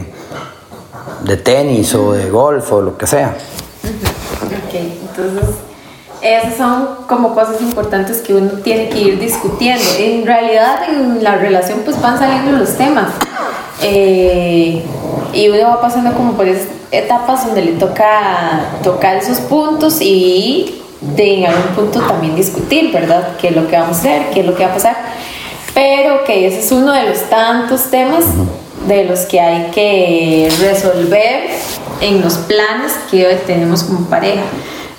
de 1.23 1.37
tenis 1.37 1.93
o 1.95 2.13
de 2.13 2.29
golf 2.29 2.71
o 2.71 2.81
lo 2.81 2.97
que 2.97 3.07
sea. 3.07 3.35
Ok, 3.83 4.73
entonces 4.73 5.55
esas 6.21 6.55
son 6.55 6.87
como 7.07 7.35
cosas 7.35 7.61
importantes 7.61 8.21
que 8.21 8.33
uno 8.33 8.51
tiene 8.63 8.89
que 8.89 8.99
ir 8.99 9.19
discutiendo. 9.19 9.83
En 9.99 10.25
realidad 10.25 10.89
en 10.89 11.23
la 11.23 11.35
relación 11.35 11.79
pues 11.83 12.01
van 12.01 12.17
saliendo 12.17 12.51
los 12.51 12.75
temas 12.77 13.09
Eh, 13.81 14.81
y 15.35 15.49
uno 15.49 15.67
va 15.67 15.81
pasando 15.81 16.13
como 16.13 16.33
por 16.33 16.47
esas 16.47 16.69
etapas 16.91 17.45
donde 17.45 17.61
le 17.61 17.71
toca 17.73 18.69
tocar 18.83 19.17
esos 19.17 19.39
puntos 19.41 19.97
y 20.01 20.81
de 21.01 21.39
en 21.39 21.45
algún 21.45 21.75
punto 21.75 21.99
también 22.01 22.35
discutir, 22.35 22.91
¿verdad? 22.91 23.35
¿Qué 23.39 23.49
es 23.49 23.55
lo 23.55 23.67
que 23.67 23.77
vamos 23.77 23.97
a 23.97 23.99
hacer? 23.99 24.21
¿Qué 24.33 24.39
es 24.39 24.45
lo 24.45 24.55
que 24.55 24.63
va 24.63 24.71
a 24.71 24.73
pasar? 24.73 24.95
Pero 25.73 26.23
que 26.23 26.47
ese 26.47 26.59
es 26.59 26.71
uno 26.71 26.93
de 26.93 27.03
los 27.03 27.29
tantos 27.29 27.91
temas 27.91 28.23
de 28.87 29.03
los 29.03 29.21
que 29.21 29.41
hay 29.41 29.71
que 29.71 30.49
resolver 30.61 31.49
en 31.99 32.21
los 32.21 32.35
planes 32.35 32.93
que 33.11 33.27
hoy 33.27 33.35
tenemos 33.45 33.83
como 33.83 34.07
pareja. 34.07 34.43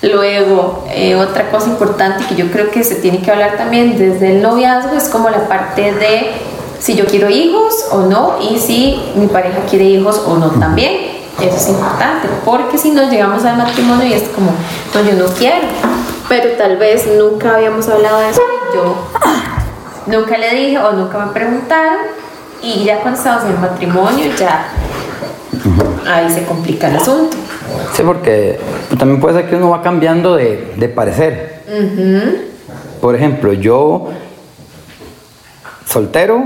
Luego, 0.03 0.85
eh, 0.91 1.15
otra 1.15 1.49
cosa 1.49 1.69
importante 1.69 2.23
que 2.29 2.35
yo 2.35 2.51
creo 2.51 2.69
que 2.69 2.83
se 2.83 2.95
tiene 2.95 3.19
que 3.19 3.31
hablar 3.31 3.57
también 3.57 3.97
desde 3.97 4.33
el 4.33 4.43
noviazgo 4.43 4.95
es 4.95 5.09
como 5.09 5.29
la 5.29 5.47
parte 5.47 5.91
de 5.93 6.31
si 6.79 6.95
yo 6.95 7.05
quiero 7.05 7.29
hijos 7.29 7.85
o 7.91 8.01
no 8.01 8.37
y 8.41 8.57
si 8.57 9.01
mi 9.15 9.27
pareja 9.27 9.59
quiere 9.69 9.85
hijos 9.85 10.21
o 10.25 10.37
no 10.37 10.49
también. 10.51 11.17
Eso 11.39 11.55
es 11.55 11.69
importante, 11.69 12.27
porque 12.43 12.79
si 12.79 12.89
no 12.89 13.11
llegamos 13.11 13.45
al 13.45 13.57
matrimonio 13.57 14.07
y 14.07 14.13
es 14.13 14.23
como, 14.29 14.51
no, 14.95 15.01
yo 15.07 15.15
no 15.23 15.31
quiero, 15.35 15.67
pero 16.27 16.49
tal 16.57 16.77
vez 16.77 17.05
nunca 17.15 17.55
habíamos 17.55 17.87
hablado 17.87 18.19
de 18.21 18.29
eso 18.29 18.41
y 18.41 18.75
yo 18.75 18.95
nunca 20.07 20.35
le 20.37 20.49
dije 20.55 20.79
o 20.79 20.93
nunca 20.93 21.19
me 21.19 21.31
preguntaron 21.33 21.97
y 22.63 22.83
ya 22.85 23.01
cuando 23.01 23.19
estamos 23.19 23.43
en 23.43 23.51
el 23.51 23.59
matrimonio 23.59 24.25
ya 24.35 24.71
ahí 26.07 26.29
se 26.29 26.43
complica 26.45 26.89
el 26.89 26.97
asunto. 26.97 27.37
Sí, 27.93 28.01
porque 28.03 28.59
también 28.97 29.19
puede 29.19 29.35
ser 29.35 29.49
que 29.49 29.55
uno 29.55 29.69
va 29.69 29.81
cambiando 29.81 30.35
de, 30.35 30.73
de 30.75 30.89
parecer. 30.89 31.61
Por 33.01 33.15
ejemplo, 33.15 33.53
yo, 33.53 34.09
soltero, 35.87 36.43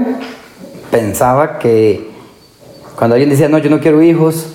pensaba 0.90 1.58
que 1.58 2.10
cuando 2.96 3.16
alguien 3.16 3.30
decía, 3.30 3.50
no, 3.50 3.58
yo 3.58 3.70
no 3.70 3.80
quiero 3.80 4.02
hijos, 4.02 4.48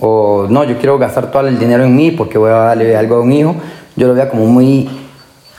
o 0.00 0.46
no, 0.48 0.64
yo 0.64 0.78
quiero 0.78 0.98
gastar 0.98 1.30
todo 1.30 1.46
el 1.46 1.58
dinero 1.58 1.84
en 1.84 1.94
mí 1.94 2.10
porque 2.10 2.38
voy 2.38 2.50
a 2.50 2.54
darle 2.54 2.96
algo 2.96 3.16
a 3.16 3.20
un 3.20 3.32
hijo, 3.32 3.54
yo 3.96 4.06
lo 4.06 4.14
veía 4.14 4.30
como 4.30 4.46
muy 4.46 4.88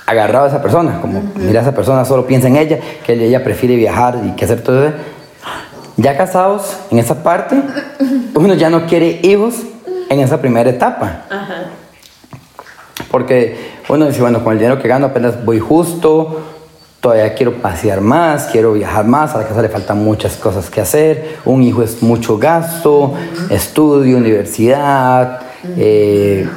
agarrado 0.05 0.45
a 0.45 0.47
esa 0.47 0.61
persona, 0.61 0.99
como, 0.99 1.21
mira, 1.35 1.61
esa 1.61 1.75
persona 1.75 2.05
solo 2.05 2.25
piensa 2.25 2.47
en 2.47 2.57
ella, 2.57 2.79
que 3.05 3.13
ella 3.13 3.43
prefiere 3.43 3.75
viajar 3.75 4.19
y 4.25 4.31
que 4.31 4.45
hacer 4.45 4.61
todo 4.61 4.85
eso. 4.85 4.95
Ya 5.97 6.17
casados, 6.17 6.77
en 6.89 6.99
esa 6.99 7.21
parte, 7.21 7.61
uno 8.35 8.53
ya 8.55 8.69
no 8.69 8.87
quiere 8.87 9.19
hijos 9.23 9.55
en 10.09 10.19
esa 10.19 10.41
primera 10.41 10.69
etapa. 10.69 11.25
Ajá. 11.29 11.65
Porque 13.11 13.57
uno 13.89 14.07
dice, 14.07 14.21
bueno, 14.21 14.43
con 14.43 14.53
el 14.53 14.59
dinero 14.59 14.81
que 14.81 14.87
gano 14.87 15.07
apenas 15.07 15.43
voy 15.45 15.59
justo, 15.59 16.41
todavía 17.01 17.33
quiero 17.33 17.55
pasear 17.55 17.99
más, 17.99 18.45
quiero 18.51 18.73
viajar 18.73 19.05
más, 19.05 19.33
a 19.35 19.39
la 19.39 19.47
casa 19.47 19.61
le 19.61 19.69
faltan 19.69 20.03
muchas 20.03 20.35
cosas 20.37 20.69
que 20.69 20.79
hacer, 20.81 21.37
un 21.45 21.63
hijo 21.63 21.81
es 21.83 22.01
mucho 22.03 22.37
gasto, 22.37 23.13
estudio, 23.49 24.17
universidad, 24.17 25.41
eh, 25.77 26.47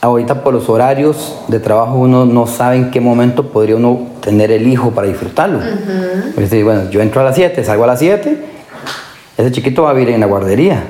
ahorita 0.00 0.42
por 0.42 0.54
los 0.54 0.68
horarios 0.70 1.36
de 1.48 1.60
trabajo 1.60 1.96
uno 1.96 2.24
no 2.24 2.46
sabe 2.46 2.76
en 2.76 2.90
qué 2.90 3.00
momento 3.00 3.48
podría 3.48 3.76
uno 3.76 4.08
tener 4.22 4.50
el 4.50 4.66
hijo 4.66 4.90
para 4.92 5.06
disfrutarlo. 5.06 5.60
Dice, 6.36 6.62
bueno, 6.64 6.88
yo 6.90 7.00
entro 7.02 7.20
a 7.20 7.24
las 7.24 7.34
7, 7.34 7.62
salgo 7.62 7.84
a 7.84 7.88
las 7.88 7.98
7, 7.98 8.42
ese 9.36 9.52
chiquito 9.52 9.82
va 9.82 9.90
a 9.90 9.92
vivir 9.92 10.14
en 10.14 10.20
la 10.20 10.26
guardería. 10.26 10.82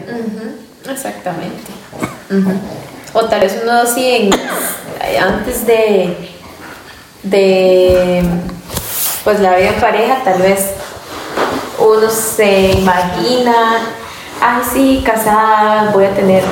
Exactamente. 0.89 1.57
O 3.13 3.25
tal 3.25 3.41
vez 3.41 3.61
uno 3.63 3.85
sí 3.87 4.07
en- 4.09 4.31
antes 5.21 5.67
de 5.67 6.15
de 7.31 8.23
pues 9.25 9.41
la 9.41 9.57
vida 9.57 9.69
en 9.71 9.81
pareja 9.81 10.23
tal 10.25 10.41
vez 10.43 10.71
uno 11.79 12.09
se 12.11 12.71
imagina 12.73 13.53
ay 14.41 14.63
sí 14.73 15.03
casada 15.05 15.91
voy 15.93 16.05
a 16.05 16.15
tener 16.15 16.43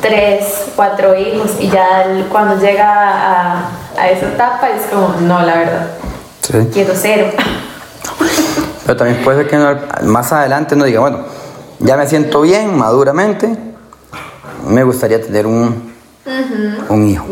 tres 0.00 0.64
cuatro 0.76 1.16
hijos 1.18 1.52
y 1.58 1.68
ya 1.68 2.06
cuando 2.30 2.60
llega 2.60 2.88
a, 2.90 3.68
a 3.96 4.10
esa 4.10 4.26
etapa 4.28 4.70
es 4.70 4.86
como 4.86 5.08
no 5.20 5.40
la 5.42 5.54
verdad 5.56 5.86
Sí. 6.40 6.54
quiero 6.72 6.94
cero 6.96 7.26
Pero 8.86 8.96
también 8.96 9.22
puede 9.22 9.38
ser 9.44 9.48
que 9.50 10.04
más 10.06 10.32
adelante 10.32 10.74
uno 10.74 10.86
diga, 10.86 11.00
bueno, 11.00 11.18
ya 11.78 11.94
me 11.98 12.06
siento 12.06 12.40
bien, 12.40 12.74
maduramente, 12.74 13.54
me 14.66 14.82
gustaría 14.82 15.20
tener 15.20 15.46
un, 15.46 15.92
un 16.88 17.06
hijo. 17.06 17.26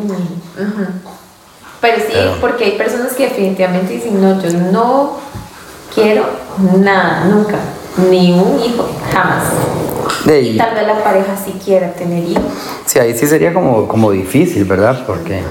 Pero 1.81 1.97
sí, 1.99 2.05
Pero- 2.13 2.37
porque 2.41 2.65
hay 2.65 2.73
personas 2.79 3.13
que 3.15 3.25
definitivamente 3.25 3.93
dicen, 3.95 4.21
no, 4.21 4.41
yo 4.43 4.51
no 4.73 5.17
quiero 5.95 6.25
nada, 6.79 7.25
nunca, 7.27 7.57
ni 8.11 8.33
un 8.33 8.59
hijo, 8.61 8.89
jamás. 9.13 9.45
De 10.25 10.41
Y 10.43 10.57
tal 10.59 10.75
vez 10.75 10.87
la 10.87 11.03
pareja 11.05 11.37
sí 11.37 11.59
quiera 11.65 11.93
tener 11.93 12.25
hijos. 12.25 12.43
sí, 12.87 12.99
ahí 12.99 13.17
sí 13.17 13.27
sería 13.27 13.53
como, 13.55 13.87
como 13.89 14.11
difícil, 14.11 14.65
¿verdad? 14.65 15.05
Porque 15.07 15.43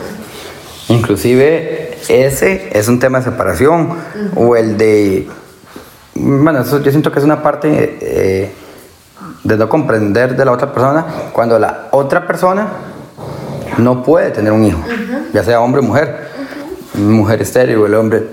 inclusive 0.90 1.98
ese 2.08 2.70
es 2.78 2.88
un 2.88 3.00
tema 3.00 3.20
de 3.20 3.26
separación 3.26 3.90
o 4.36 4.56
el 4.56 4.78
de, 4.78 5.28
bueno, 6.16 6.62
eso 6.62 6.82
yo 6.82 6.92
siento 6.92 7.12
que 7.12 7.20
es 7.20 7.26
una 7.26 7.42
parte 7.42 7.98
eh, 8.02 8.52
de 9.44 9.58
no 9.58 9.68
comprender 9.70 10.36
de 10.36 10.46
la 10.46 10.52
otra 10.52 10.72
persona 10.74 11.06
cuando 11.34 11.58
la 11.60 11.88
otra 11.92 12.26
persona 12.28 12.68
no 13.78 14.04
puede 14.04 14.32
tener 14.32 14.52
un 14.52 14.64
hijo, 14.66 14.80
ya 15.34 15.44
sea 15.44 15.62
hombre 15.62 15.80
o 15.82 15.84
mujer, 15.84 16.28
mujer 16.94 17.42
estéril 17.42 17.78
o 17.78 17.86
el 17.86 17.96
hombre 17.96 18.24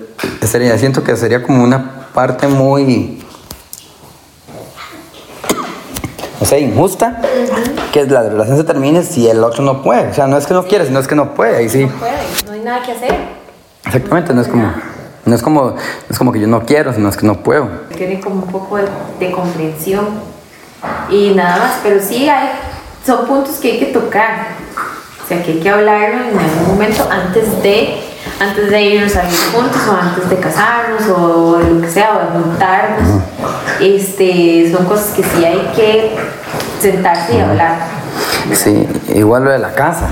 estéril. 0.41 0.79
Siento 0.79 1.03
que 1.03 1.17
sería 1.17 1.43
como 1.43 1.63
una 1.65 2.07
parte 2.15 2.47
muy, 2.47 3.23
no 6.41 6.47
sé, 6.47 6.61
injusta, 6.61 7.21
que 7.93 8.05
la 8.07 8.23
relación 8.25 8.57
se 8.57 8.65
termine 8.65 9.03
si 9.03 9.29
el 9.29 9.43
otro 9.45 9.63
no 9.63 9.83
puede. 9.83 10.09
O 10.09 10.15
sea, 10.15 10.27
no 10.27 10.37
es 10.37 10.47
que 10.47 10.55
no 10.55 10.65
quiere, 10.65 10.87
sino 10.87 10.99
es 11.01 11.07
que 11.09 11.15
no 11.15 11.35
puede. 11.35 11.57
Ahí 11.57 11.69
sí, 11.69 11.85
No 11.87 11.93
puede, 11.99 12.13
no 12.47 12.53
hay 12.53 12.61
nada 12.61 12.83
que 12.83 12.93
hacer. 12.93 13.15
exactamente, 13.85 14.35
no 14.35 14.41
es 14.43 14.49
como, 14.49 14.73
no 15.25 15.35
es 15.35 15.43
como, 15.43 15.63
no 15.71 15.77
es 16.11 16.19
como 16.19 16.33
que 16.33 16.41
yo 16.41 16.47
no 16.49 16.63
quiero, 16.65 16.93
sino 16.93 17.09
es 17.09 17.17
que 17.17 17.27
no 17.27 17.43
puedo. 17.43 17.69
Tiene 17.97 18.21
como 18.21 18.37
un 18.45 18.51
poco 18.51 18.77
de, 18.77 18.85
de 19.21 19.31
comprensión 19.33 20.07
y 21.11 21.31
nada 21.35 21.59
más, 21.59 21.73
pero 21.83 22.01
sí 22.03 22.29
hay 22.29 22.51
son 23.07 23.27
puntos 23.27 23.57
que 23.57 23.73
hay 23.73 23.79
que 23.79 23.87
tocar. 23.87 24.62
Que 25.41 25.53
hay 25.53 25.61
que 25.61 25.71
hablarlo 25.71 26.29
en 26.31 26.39
algún 26.39 26.69
momento 26.69 27.09
antes 27.11 27.63
de, 27.63 28.01
antes 28.39 28.71
de 28.71 28.83
irnos 28.83 29.17
a 29.17 29.23
vivir 29.23 29.41
juntos 29.53 29.81
o 29.89 29.93
antes 29.97 30.29
de 30.29 30.37
casarnos 30.37 31.09
o 31.09 31.59
de 31.59 31.71
lo 31.71 31.81
que 31.81 31.89
sea, 31.89 32.17
o 32.17 32.19
de 32.19 32.45
juntarnos. 32.45 33.23
Este, 33.81 34.71
son 34.71 34.85
cosas 34.85 35.15
que 35.15 35.23
sí 35.23 35.45
hay 35.45 35.73
que 35.75 36.17
sentarse 36.81 37.35
y 37.35 37.41
hablar. 37.41 37.79
Sí, 38.53 38.87
igual 39.15 39.45
lo 39.45 39.51
de 39.51 39.59
la 39.59 39.73
casa. 39.73 40.11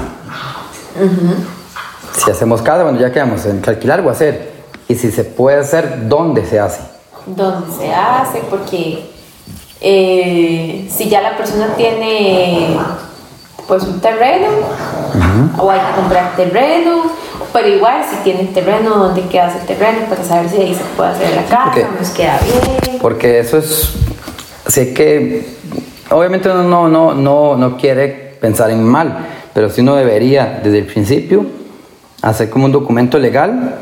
Si 2.17 2.31
hacemos 2.31 2.62
casa, 2.62 2.85
bueno, 2.85 2.99
ya 2.99 3.12
quedamos 3.12 3.45
en 3.47 3.61
que 3.61 3.71
alquilar 3.71 4.00
o 4.00 4.11
hacer. 4.11 4.53
Y 4.89 4.95
si 4.95 5.12
se 5.12 5.25
puede 5.25 5.61
hacer, 5.61 6.09
¿dónde 6.09 6.45
se 6.47 6.59
hace? 6.59 6.81
Donde 7.27 7.73
se 7.77 7.95
hace, 7.95 8.41
porque 8.50 9.11
eh, 9.81 10.89
si 10.91 11.09
ya 11.09 11.21
la 11.21 11.37
persona 11.37 11.69
tiene 11.77 12.77
pues 13.71 13.85
un 13.85 14.00
terreno, 14.00 14.49
o 15.57 15.71
hay 15.71 15.79
que 15.79 16.00
comprar 16.00 16.35
terreno, 16.35 17.05
pero 17.53 17.69
igual 17.69 18.03
si 18.11 18.17
tiene 18.25 18.47
terreno, 18.47 18.97
¿dónde 18.97 19.23
queda 19.29 19.47
ese 19.49 19.65
terreno? 19.65 20.07
Para 20.09 20.25
saber 20.25 20.49
si 20.50 20.57
ahí 20.57 20.75
se 20.75 20.83
puede 20.97 21.11
hacer 21.11 21.37
la 21.37 21.45
casa, 21.45 21.65
Porque- 21.67 21.87
nos 22.00 22.11
queda 22.11 22.41
bien. 22.43 22.99
Porque 23.00 23.39
eso 23.39 23.59
es. 23.59 23.93
Sé 24.67 24.93
que. 24.93 25.47
Obviamente 26.11 26.50
uno 26.50 26.65
no, 26.65 26.89
no, 26.89 27.15
no, 27.15 27.57
no 27.57 27.77
quiere 27.77 28.37
pensar 28.41 28.73
en 28.73 28.83
mal, 28.83 29.19
pero 29.55 29.71
sí 29.71 29.83
uno 29.83 29.95
debería, 29.95 30.61
desde 30.65 30.79
el 30.81 30.87
principio, 30.87 31.47
hacer 32.23 32.50
como 32.50 32.65
un 32.65 32.73
documento 32.73 33.21
legal 33.21 33.77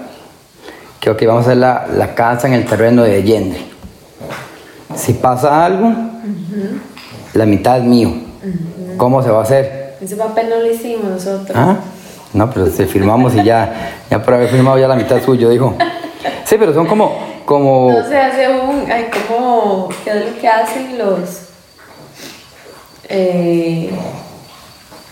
que, 1.01 1.09
ok, 1.09 1.23
vamos 1.27 1.45
a 1.45 1.47
hacer 1.47 1.57
la, 1.57 1.87
la 1.97 2.15
casa 2.15 2.47
en 2.47 2.53
el 2.53 2.67
terreno 2.67 3.05
de 3.05 3.17
Allende. 3.17 3.65
Si 4.95 5.15
pasa 5.15 5.65
algo, 5.65 5.91
la 7.33 7.47
mitad 7.47 7.79
es 7.79 7.85
mío. 7.85 8.29
¿Cómo 8.99 9.23
se 9.23 9.31
va 9.31 9.39
a 9.39 9.43
hacer? 9.45 9.78
Ese 10.01 10.17
papel 10.17 10.49
no 10.51 10.57
lo 10.57 10.71
hicimos 10.71 11.05
nosotros. 11.05 11.51
¿Ah? 11.55 11.77
No, 12.33 12.51
pero 12.51 12.67
se 12.71 12.87
firmamos 12.87 13.35
y 13.35 13.43
ya, 13.43 14.03
ya 14.11 14.23
por 14.23 14.35
haber 14.35 14.49
firmado 14.51 14.79
ya 14.79 14.87
la 14.89 14.97
mitad 14.97 15.23
suyo, 15.25 15.49
dijo. 15.49 15.75
Sí, 16.45 16.57
pero 16.59 16.73
son 16.75 16.87
como, 16.87 17.19
como, 17.45 17.91
No 17.93 18.07
se 18.09 18.17
hace 18.19 18.49
un. 18.49 18.91
Ay, 18.91 19.07
como. 19.29 19.89
¿Qué 20.05 20.11
es 20.11 20.17
lo 20.35 20.39
que 20.41 20.49
hacen 20.49 20.99
los. 20.99 21.21
Eh, 23.09 23.91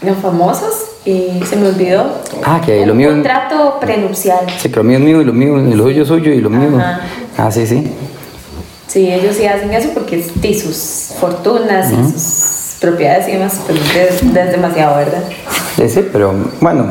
los 0.03 0.17
famosos? 0.19 0.75
Y 1.05 1.41
se 1.49 1.57
me 1.57 1.69
olvidó. 1.69 2.07
Ah, 2.45 2.61
que 2.65 2.85
lo 2.85 2.93
Un 2.93 2.99
mío- 2.99 3.11
contrato 3.11 3.79
prenupcial. 3.81 4.41
Sí, 4.59 4.69
pero 4.69 4.83
lo 4.83 4.89
mío 4.89 4.99
es 4.99 5.05
mío 5.05 5.21
y 5.23 5.25
lo 5.25 5.33
mío, 5.33 5.59
y 5.69 5.75
lo 5.75 5.85
suyo 5.85 6.03
es 6.03 6.09
suyo 6.09 6.33
y 6.33 6.41
lo 6.41 6.51
mío. 6.51 6.79
Ajá. 6.79 7.01
Ah, 7.39 7.51
sí, 7.51 7.67
sí. 7.67 7.91
Sí, 8.89 9.11
ellos 9.13 9.37
sí 9.37 9.47
hacen 9.47 9.73
eso 9.73 9.91
porque 9.95 10.21
es 10.21 10.41
de 10.41 10.55
sus 10.59 11.13
fortunas 11.19 11.91
y 11.93 11.97
sus 11.97 12.23
propiedades 12.77 13.29
y 13.29 13.33
demás, 13.33 13.61
pero 13.67 13.79
es, 13.81 14.23
es 14.23 14.53
demasiado, 14.53 14.97
¿verdad? 14.97 15.23
Sí, 15.77 15.89
sí, 15.89 16.09
pero 16.13 16.33
bueno. 16.61 16.87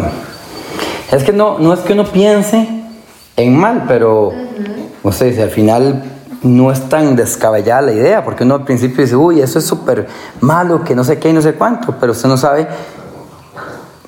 Es 1.12 1.24
que 1.24 1.32
no, 1.32 1.60
no 1.60 1.74
es 1.74 1.80
que 1.82 1.94
uno 1.94 2.06
piense 2.06 2.68
en 3.38 3.58
mal, 3.58 3.86
pero 3.88 4.32
no 5.04 5.12
sé, 5.12 5.34
si 5.34 5.42
al 5.42 5.50
final 5.52 6.04
no 6.42 6.72
es 6.72 6.90
tan 6.90 7.16
descabellada 7.16 7.82
la 7.84 7.92
idea, 7.92 8.24
porque 8.24 8.44
uno 8.44 8.56
al 8.56 8.64
principio 8.66 9.04
dice, 9.04 9.16
uy, 9.16 9.42
eso 9.42 9.60
es 9.60 9.66
súper 9.66 10.08
malo, 10.42 10.84
que 10.84 10.96
no 10.96 11.04
sé 11.04 11.20
qué 11.20 11.30
y 11.30 11.34
no 11.34 11.42
sé 11.42 11.54
cuánto, 11.54 11.96
pero 12.00 12.12
usted 12.12 12.28
no 12.30 12.38
sabe 12.38 12.68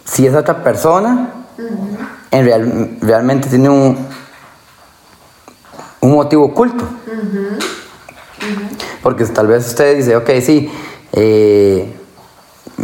si 0.06 0.26
esa 0.26 0.40
otra 0.40 0.64
persona 0.64 1.30
en 2.32 2.46
real- 2.46 2.98
realmente 3.02 3.50
tiene 3.50 3.70
un, 3.70 3.98
un 6.02 6.12
motivo 6.12 6.46
oculto. 6.46 6.84
Porque 9.02 9.26
tal 9.26 9.48
vez 9.48 9.68
usted 9.68 9.98
dice, 9.98 10.16
ok, 10.16 10.30
sí, 10.42 10.70
eh, 11.20 12.00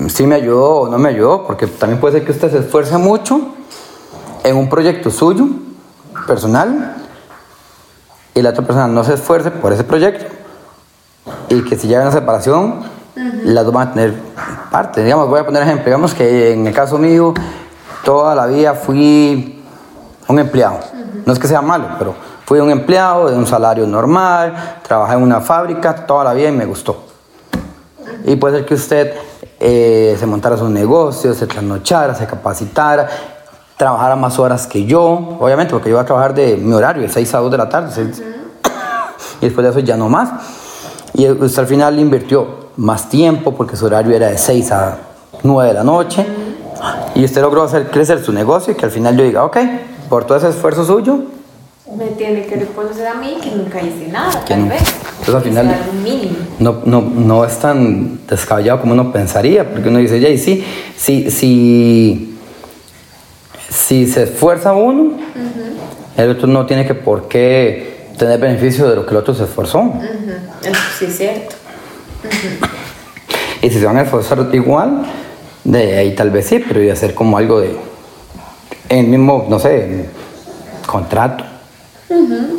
sí 0.08 0.26
me 0.26 0.34
ayudó 0.36 0.82
o 0.82 0.90
no 0.90 0.98
me 0.98 1.10
ayudó, 1.10 1.46
porque 1.46 1.68
también 1.68 2.00
puede 2.00 2.18
ser 2.18 2.26
que 2.26 2.32
usted 2.32 2.52
se 2.52 2.58
esfuerce 2.60 2.98
mucho 2.98 3.40
en 4.44 4.58
un 4.58 4.70
proyecto 4.70 5.12
suyo, 5.12 5.46
personal, 6.26 6.96
y 8.34 8.42
la 8.42 8.50
otra 8.50 8.66
persona 8.66 8.88
no 8.88 9.04
se 9.04 9.14
esfuerce 9.14 9.52
por 9.52 9.72
ese 9.72 9.84
proyecto, 9.84 10.26
y 11.50 11.64
que 11.64 11.78
si 11.78 11.88
llega 11.88 12.02
una 12.02 12.12
separación, 12.12 12.82
las 13.44 13.64
dos 13.64 13.74
van 13.74 13.90
a 13.90 13.94
tener 13.94 14.16
parte. 14.72 15.04
Digamos, 15.04 15.30
voy 15.30 15.40
a 15.40 15.46
poner 15.46 15.62
ejemplo, 15.62 15.86
digamos 15.86 16.16
que 16.16 16.54
en 16.54 16.66
el 16.66 16.74
caso 16.74 16.98
mío, 16.98 17.36
toda 18.04 18.34
la 18.34 18.48
vida 18.48 18.74
fui 18.74 19.64
un 20.28 20.40
empleado. 20.40 20.80
No 21.24 21.34
es 21.34 21.38
que 21.38 21.48
sea 21.48 21.62
malo, 21.62 21.90
pero 22.00 22.16
fui 22.46 22.60
un 22.60 22.72
empleado 22.72 23.30
de 23.30 23.38
un 23.38 23.46
salario 23.46 23.86
normal, 23.86 24.80
trabajé 24.82 25.14
en 25.14 25.22
una 25.22 25.40
fábrica 25.40 26.08
toda 26.08 26.24
la 26.24 26.34
vida 26.34 26.50
y 26.50 26.54
me 26.54 26.66
gustó. 26.66 27.13
Y 28.26 28.36
puede 28.36 28.58
ser 28.58 28.66
que 28.66 28.74
usted 28.74 29.14
eh, 29.60 30.16
se 30.20 30.26
montara 30.26 30.58
su 30.58 30.70
negocio, 30.70 31.34
se 31.34 31.48
trasnochara, 31.48 32.16
se 32.16 32.26
capacitara, 32.26 33.10
trabajara 33.78 34.16
más 34.16 34.40
horas 34.40 34.68
que 34.68 34.86
yo, 34.86 35.38
obviamente, 35.40 35.72
porque 35.72 35.90
yo 35.90 35.96
iba 35.96 36.02
a 36.02 36.06
trabajar 36.06 36.34
de 36.34 36.56
mi 36.58 36.74
horario, 36.74 37.02
de 37.02 37.10
6 37.10 37.34
a 37.34 37.40
2 37.40 37.52
de 37.52 37.58
la 37.58 37.70
tarde, 37.70 37.90
y 39.42 39.46
después 39.46 39.64
de 39.64 39.72
eso 39.72 39.80
ya 39.80 39.98
no 39.98 40.10
más. 40.10 40.30
Y 41.14 41.30
usted 41.30 41.60
al 41.60 41.68
final 41.68 42.00
invirtió 42.00 42.64
más 42.78 43.10
tiempo 43.10 43.54
porque 43.54 43.76
su 43.76 43.86
horario 43.86 44.16
era 44.16 44.30
de 44.30 44.38
6 44.38 44.72
a 44.72 44.98
9 45.44 45.68
de 45.70 45.74
la 45.74 45.84
noche. 45.84 46.26
Y 47.16 47.24
usted 47.24 47.42
logró 47.42 47.64
hacer 47.64 47.90
crecer 47.90 48.24
su 48.24 48.34
negocio 48.34 48.74
y 48.74 48.76
que 48.76 48.86
al 48.86 48.92
final 48.92 49.16
yo 49.16 49.24
diga, 49.24 49.44
ok, 49.44 49.58
por 50.10 50.26
todo 50.26 50.38
ese 50.38 50.50
esfuerzo 50.50 50.86
suyo, 50.86 51.20
Me 51.96 52.08
tiene 52.08 52.46
que 52.48 52.56
reconocer 52.56 53.06
a 53.06 53.14
mí 53.14 53.38
que 53.42 53.52
nunca 53.52 53.82
hice 53.82 54.08
nada, 54.08 54.44
tal 54.46 54.68
vez. 54.68 54.82
Entonces, 55.26 55.36
al 55.36 55.42
final- 55.44 55.76
no, 56.60 56.82
no, 56.86 57.02
no 57.02 57.46
es 57.46 57.58
tan 57.60 58.20
descabellado 58.28 58.82
como 58.82 58.94
uno 58.94 59.12
pensaría, 59.12 59.70
porque 59.70 59.88
uno 59.90 60.00
dice, 60.00 60.20
ya, 60.20 60.28
y 60.30 60.38
sí, 60.38 60.64
sí, 60.98 61.32
sí, 61.32 62.38
si 63.70 64.06
se 64.08 64.24
esfuerza 64.24 64.74
uno, 64.74 65.14
el 66.18 66.30
otro 66.30 66.48
no 66.48 66.66
tiene 66.66 66.86
que 66.86 66.94
por 66.94 67.28
qué 67.30 68.08
tener 68.18 68.40
beneficio 68.40 68.88
de 68.90 68.96
lo 68.98 69.06
que 69.06 69.12
el 69.12 69.18
otro 69.18 69.34
se 69.34 69.44
esforzó. 69.44 69.94
Eso 70.62 70.80
sí 71.00 71.06
es 71.06 71.18
cierto. 71.18 71.56
Y 73.62 73.70
si 73.70 73.80
se 73.80 73.86
van 73.86 73.98
a 73.98 74.02
esforzar 74.02 74.50
igual, 74.54 75.06
de 75.64 75.98
ahí 75.98 76.16
tal 76.16 76.32
vez 76.32 76.48
sí, 76.48 76.60
pero 76.60 76.84
y 76.84 76.90
hacer 76.90 77.14
como 77.16 77.38
algo 77.38 77.62
de, 77.62 77.78
en 78.90 79.00
el 79.00 79.08
mismo, 79.08 79.48
no 79.50 79.58
sé, 79.58 80.06
contrato. 80.86 81.46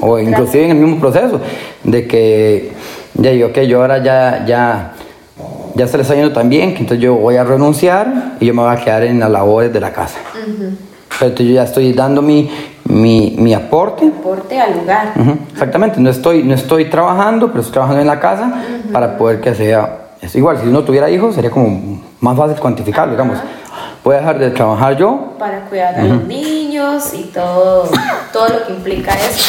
O 0.01 0.19
inclusive 0.19 0.64
en 0.64 0.71
el 0.71 0.77
mismo 0.77 1.01
proceso, 1.01 1.40
de 1.83 2.07
que, 2.07 2.73
ya 3.14 3.33
yo, 3.33 3.53
que 3.53 3.67
yo 3.67 3.81
ahora 3.81 4.03
ya, 4.03 4.45
ya, 4.47 4.93
ya 5.75 5.87
se 5.87 5.97
le 5.97 6.03
está 6.03 6.14
yendo 6.14 6.33
tan 6.33 6.49
bien, 6.49 6.75
que 6.75 6.81
entonces 6.81 7.01
yo 7.01 7.14
voy 7.14 7.37
a 7.37 7.45
renunciar 7.45 8.37
y 8.40 8.47
yo 8.47 8.55
me 8.55 8.62
voy 8.62 8.73
a 8.73 8.77
quedar 8.77 9.05
en 9.05 9.21
las 9.21 9.31
labores 9.31 9.73
de 9.73 9.81
la 9.81 9.93
casa. 9.93 10.19
Pero 10.33 11.31
entonces 11.31 11.47
yo 11.47 11.55
ya 11.55 11.64
estoy 11.64 11.93
dando 11.93 12.23
mi, 12.23 12.51
mi, 12.85 13.37
mi 13.38 13.55
aporte. 13.55 14.07
Aporte 14.07 14.61
al 14.61 14.79
lugar. 14.79 15.12
Exactamente, 15.53 16.01
no 16.01 16.11
estoy, 16.11 16.43
no 16.43 16.55
estoy 16.55 16.87
trabajando, 16.87 17.49
pero 17.49 17.61
estoy 17.61 17.73
trabajando 17.73 18.01
en 18.01 18.09
la 18.09 18.21
casa 18.21 18.53
para 18.93 19.17
poder 19.17 19.40
que 19.40 19.55
sea 19.55 20.01
es 20.25 20.35
igual. 20.37 20.59
Si 20.59 20.67
uno 20.67 20.83
tuviera 20.83 21.11
hijos, 21.11 21.35
sería 21.35 21.51
como 21.51 22.01
más 22.21 22.37
fácil 22.37 22.59
cuantificarlo, 22.59 23.12
digamos. 23.12 23.38
Voy 24.03 24.14
a 24.17 24.19
dejar 24.19 24.38
de 24.38 24.51
trabajar 24.51 24.97
yo, 24.97 25.35
Para 25.38 25.61
cuidar 25.67 25.95
a 25.95 26.03
los 26.03 26.25
niños 26.25 26.63
y 26.75 27.31
todo, 27.33 27.89
todo 28.33 28.49
lo 28.49 28.67
que 28.67 28.73
implica 28.73 29.15
eso. 29.15 29.45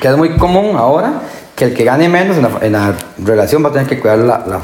que 0.00 0.08
es 0.08 0.16
muy 0.16 0.36
común 0.38 0.74
ahora, 0.76 1.20
que 1.54 1.66
el 1.66 1.74
que 1.74 1.84
gane 1.84 2.08
menos 2.08 2.36
en 2.38 2.42
la, 2.44 2.50
en 2.62 2.72
la 2.72 2.94
relación 3.18 3.62
va 3.62 3.68
a 3.68 3.72
tener 3.72 3.86
que 3.86 4.00
cuidar 4.00 4.18
la- 4.18 4.42
la- 4.46 4.60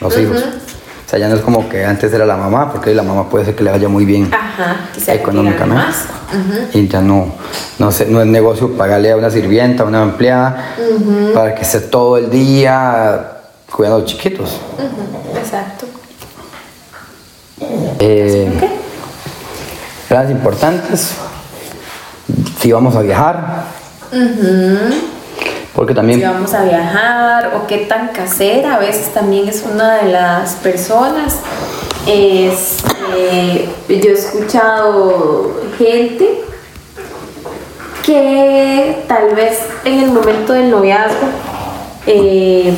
los 0.00 0.18
hijos. 0.18 0.42
O 0.42 1.08
sea, 1.08 1.18
ya 1.20 1.28
no 1.28 1.36
es 1.36 1.42
como 1.42 1.68
que 1.68 1.84
antes 1.84 2.12
era 2.12 2.26
la 2.26 2.36
mamá, 2.36 2.72
porque 2.72 2.92
la 2.92 3.02
mamá 3.04 3.28
puede 3.28 3.44
ser 3.44 3.54
que 3.54 3.62
le 3.62 3.70
vaya 3.70 3.88
muy 3.88 4.04
bien 4.04 4.32
Ajá, 4.34 4.88
económicamente. 5.06 5.84
Y 6.74 6.88
ya 6.88 7.00
no, 7.00 7.34
no, 7.78 7.90
es 7.90 8.08
negocio 8.08 8.76
pagarle 8.76 9.12
a 9.12 9.16
una 9.16 9.30
sirvienta, 9.30 9.84
a 9.84 9.86
una 9.86 10.02
empleada, 10.02 10.74
para 11.34 11.54
que 11.54 11.62
esté 11.62 11.80
todo 11.80 12.16
el 12.16 12.30
día 12.30 13.28
cuidando 13.70 13.98
a 13.98 14.00
los 14.00 14.10
chiquitos. 14.10 14.58
Exacto. 15.36 15.86
Eh, 18.00 18.50
Planes 20.12 20.30
importantes, 20.30 21.14
si 22.60 22.70
vamos 22.70 22.94
a 22.96 23.00
viajar, 23.00 23.64
porque 25.74 25.94
también 25.94 26.20
Si 26.20 26.26
vamos 26.26 26.52
a 26.52 26.64
viajar 26.64 27.54
o 27.56 27.66
qué 27.66 27.86
tan 27.86 28.08
casera, 28.08 28.74
a 28.74 28.78
veces 28.78 29.14
también 29.14 29.48
es 29.48 29.64
una 29.64 30.02
de 30.02 30.12
las 30.12 30.56
personas. 30.56 31.38
Es, 32.06 32.76
eh, 33.16 33.70
yo 33.88 34.10
he 34.10 34.12
escuchado 34.12 35.62
gente 35.78 36.42
que 38.04 39.04
tal 39.08 39.34
vez 39.34 39.60
en 39.86 40.00
el 40.00 40.10
momento 40.10 40.52
del 40.52 40.70
noviazgo 40.70 41.26
eh, 42.06 42.74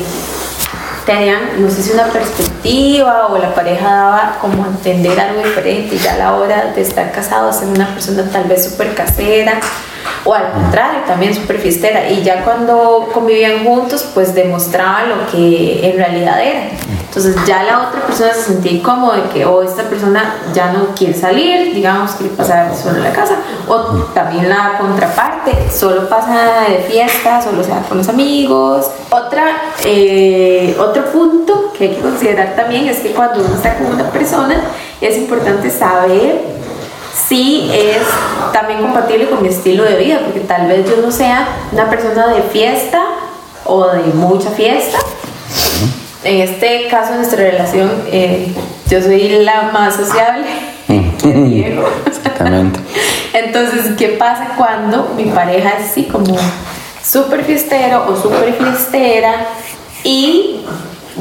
tenían, 1.05 1.61
no 1.61 1.69
sé 1.69 1.83
si 1.83 1.91
una 1.91 2.07
perspectiva 2.07 3.27
o 3.27 3.37
la 3.37 3.53
pareja 3.53 3.85
daba 3.85 4.37
como 4.41 4.65
entender 4.65 5.19
algo 5.19 5.41
diferente 5.41 5.95
y 5.95 5.97
ya 5.99 6.15
a 6.15 6.17
la 6.17 6.35
hora 6.35 6.73
de 6.75 6.81
estar 6.81 7.11
casados 7.11 7.61
en 7.61 7.69
una 7.69 7.93
persona 7.93 8.27
tal 8.31 8.45
vez 8.45 8.65
súper 8.65 8.95
casera 8.95 9.59
o 10.23 10.33
al 10.33 10.51
contrario 10.51 11.01
también 11.05 11.33
súper 11.33 11.59
fiestera 11.59 12.09
y 12.09 12.23
ya 12.23 12.43
cuando 12.43 13.09
convivían 13.13 13.63
juntos 13.63 14.09
pues 14.13 14.33
demostraba 14.33 15.03
lo 15.03 15.27
que 15.31 15.87
en 15.87 15.97
realidad 15.97 16.41
era. 16.41 16.69
Entonces 17.15 17.35
ya 17.45 17.63
la 17.63 17.87
otra 17.87 18.01
persona 18.05 18.33
se 18.33 18.53
sentía 18.53 18.73
incómoda 18.73 19.15
de 19.17 19.29
que 19.29 19.45
o 19.45 19.63
esta 19.63 19.83
persona 19.83 20.35
ya 20.53 20.73
no 20.73 20.87
quiere 20.95 21.13
salir, 21.13 21.73
digamos, 21.73 22.11
quiere 22.11 22.35
pasar 22.35 22.75
solo 22.75 22.97
en 22.97 23.03
la 23.03 23.13
casa, 23.13 23.35
o 23.69 23.77
también 24.13 24.49
la 24.49 24.77
contraparte, 24.77 25.71
solo 25.71 26.09
pasa 26.09 26.65
de 26.67 26.79
fiesta, 26.79 27.41
solo 27.41 27.63
se 27.63 27.71
va 27.71 27.81
con 27.87 27.99
los 27.99 28.09
amigos. 28.09 28.91
Otra, 29.09 29.45
eh, 29.85 30.75
otro 30.77 31.05
punto 31.05 31.71
que 31.77 31.85
hay 31.85 31.95
que 31.95 32.01
considerar 32.01 32.53
también 32.55 32.87
es 32.87 32.99
que 32.99 33.11
cuando 33.11 33.39
uno 33.43 33.55
está 33.55 33.75
con 33.75 33.87
una 33.87 34.09
persona 34.09 34.55
es 34.99 35.17
importante 35.17 35.69
saber 35.69 36.64
si 37.27 37.71
es 37.73 38.03
también 38.53 38.81
compatible 38.81 39.29
con 39.29 39.41
mi 39.41 39.49
estilo 39.49 39.83
de 39.83 39.95
vida, 39.95 40.19
porque 40.23 40.41
tal 40.41 40.67
vez 40.67 40.89
yo 40.89 41.01
no 41.01 41.11
sea 41.11 41.47
una 41.71 41.89
persona 41.89 42.27
de 42.27 42.41
fiesta 42.43 43.01
o 43.65 43.87
de 43.87 44.13
mucha 44.13 44.49
fiesta. 44.51 44.99
En 46.23 46.41
este 46.41 46.87
caso, 46.87 47.11
en 47.11 47.17
nuestra 47.17 47.37
relación, 47.37 47.91
eh, 48.11 48.53
yo 48.89 49.01
soy 49.01 49.43
la 49.43 49.69
más 49.71 49.95
sociable. 49.95 50.47
Exactamente. 52.07 52.79
Entonces, 53.33 53.91
¿qué 53.97 54.09
pasa 54.09 54.53
cuando 54.57 55.13
mi 55.15 55.25
pareja 55.25 55.73
es 55.79 55.91
así 55.91 56.05
como 56.05 56.35
súper 57.03 57.43
fiestero 57.43 58.05
o 58.07 58.15
súper 58.15 58.53
fiestera 58.53 59.47
y 60.03 60.61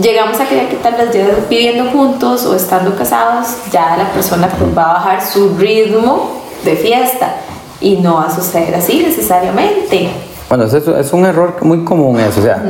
llegamos 0.00 0.40
a 0.40 0.46
creer 0.46 0.68
que 0.68 0.76
tal 0.76 0.94
vez 0.94 1.12
ya 1.12 1.26
viviendo 1.48 1.90
juntos 1.90 2.44
o 2.46 2.54
estando 2.54 2.94
casados, 2.96 3.48
ya 3.72 3.96
la 3.96 4.11
persona 4.11 4.48
pues 4.48 4.76
va 4.76 4.90
a 4.90 4.94
bajar 4.94 5.24
su 5.24 5.57
ritmo 5.57 6.42
de 6.64 6.76
fiesta 6.76 7.37
y 7.80 7.96
no 7.98 8.14
va 8.14 8.26
a 8.26 8.35
suceder 8.35 8.74
así 8.74 9.02
necesariamente. 9.02 10.09
Bueno, 10.48 10.64
eso 10.64 10.98
es, 10.98 11.12
un 11.12 11.24
error 11.24 11.57
muy 11.62 11.85
común 11.85 12.20
eso, 12.20 12.40
o 12.40 12.42
sea, 12.42 12.62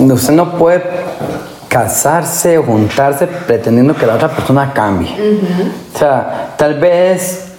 usted 0.00 0.32
no 0.32 0.52
puede 0.56 0.82
casarse 1.68 2.58
o 2.58 2.64
juntarse 2.64 3.26
pretendiendo 3.26 3.94
que 3.94 4.06
la 4.06 4.14
otra 4.14 4.28
persona 4.28 4.72
cambie. 4.72 5.10
O 5.94 5.98
sea, 5.98 6.54
tal 6.56 6.80
vez 6.80 7.52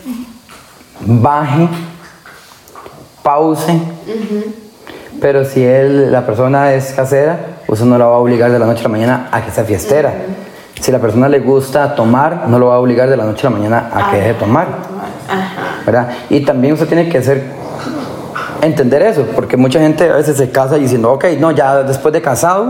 baje, 0.99 1.69
pause, 3.23 3.79
pero 5.21 5.45
si 5.45 5.63
él, 5.63 6.11
la 6.11 6.25
persona 6.25 6.73
es 6.73 6.91
casera, 6.93 7.60
usted 7.71 7.85
no 7.85 7.97
la 7.97 8.05
va 8.05 8.15
a 8.15 8.19
obligar 8.19 8.51
de 8.51 8.59
la 8.59 8.65
noche 8.67 8.81
a 8.81 8.83
la 8.83 8.89
mañana 8.89 9.29
a 9.31 9.41
que 9.41 9.49
sea 9.49 9.63
fiestera. 9.63 10.13
Si 10.79 10.91
la 10.91 10.99
persona 10.99 11.27
le 11.29 11.39
gusta 11.39 11.95
tomar, 11.95 12.47
no 12.47 12.59
lo 12.59 12.67
va 12.67 12.75
a 12.75 12.79
obligar 12.79 13.09
de 13.09 13.17
la 13.17 13.23
noche 13.23 13.47
a 13.47 13.49
la 13.49 13.57
mañana 13.57 13.89
a 13.93 14.11
que 14.11 14.17
deje 14.17 14.27
de 14.29 14.33
tomar. 14.35 14.67
Ajá. 15.29 15.81
¿verdad? 15.85 16.09
Y 16.29 16.41
también 16.41 16.73
usted 16.73 16.87
tiene 16.87 17.07
que 17.09 17.17
hacer, 17.19 17.43
entender 18.61 19.01
eso, 19.01 19.25
porque 19.35 19.57
mucha 19.57 19.79
gente 19.79 20.09
a 20.09 20.15
veces 20.15 20.37
se 20.37 20.51
casa 20.51 20.75
diciendo, 20.75 21.11
ok, 21.11 21.25
no, 21.39 21.51
ya 21.51 21.83
después 21.83 22.13
de 22.13 22.21
casado 22.21 22.65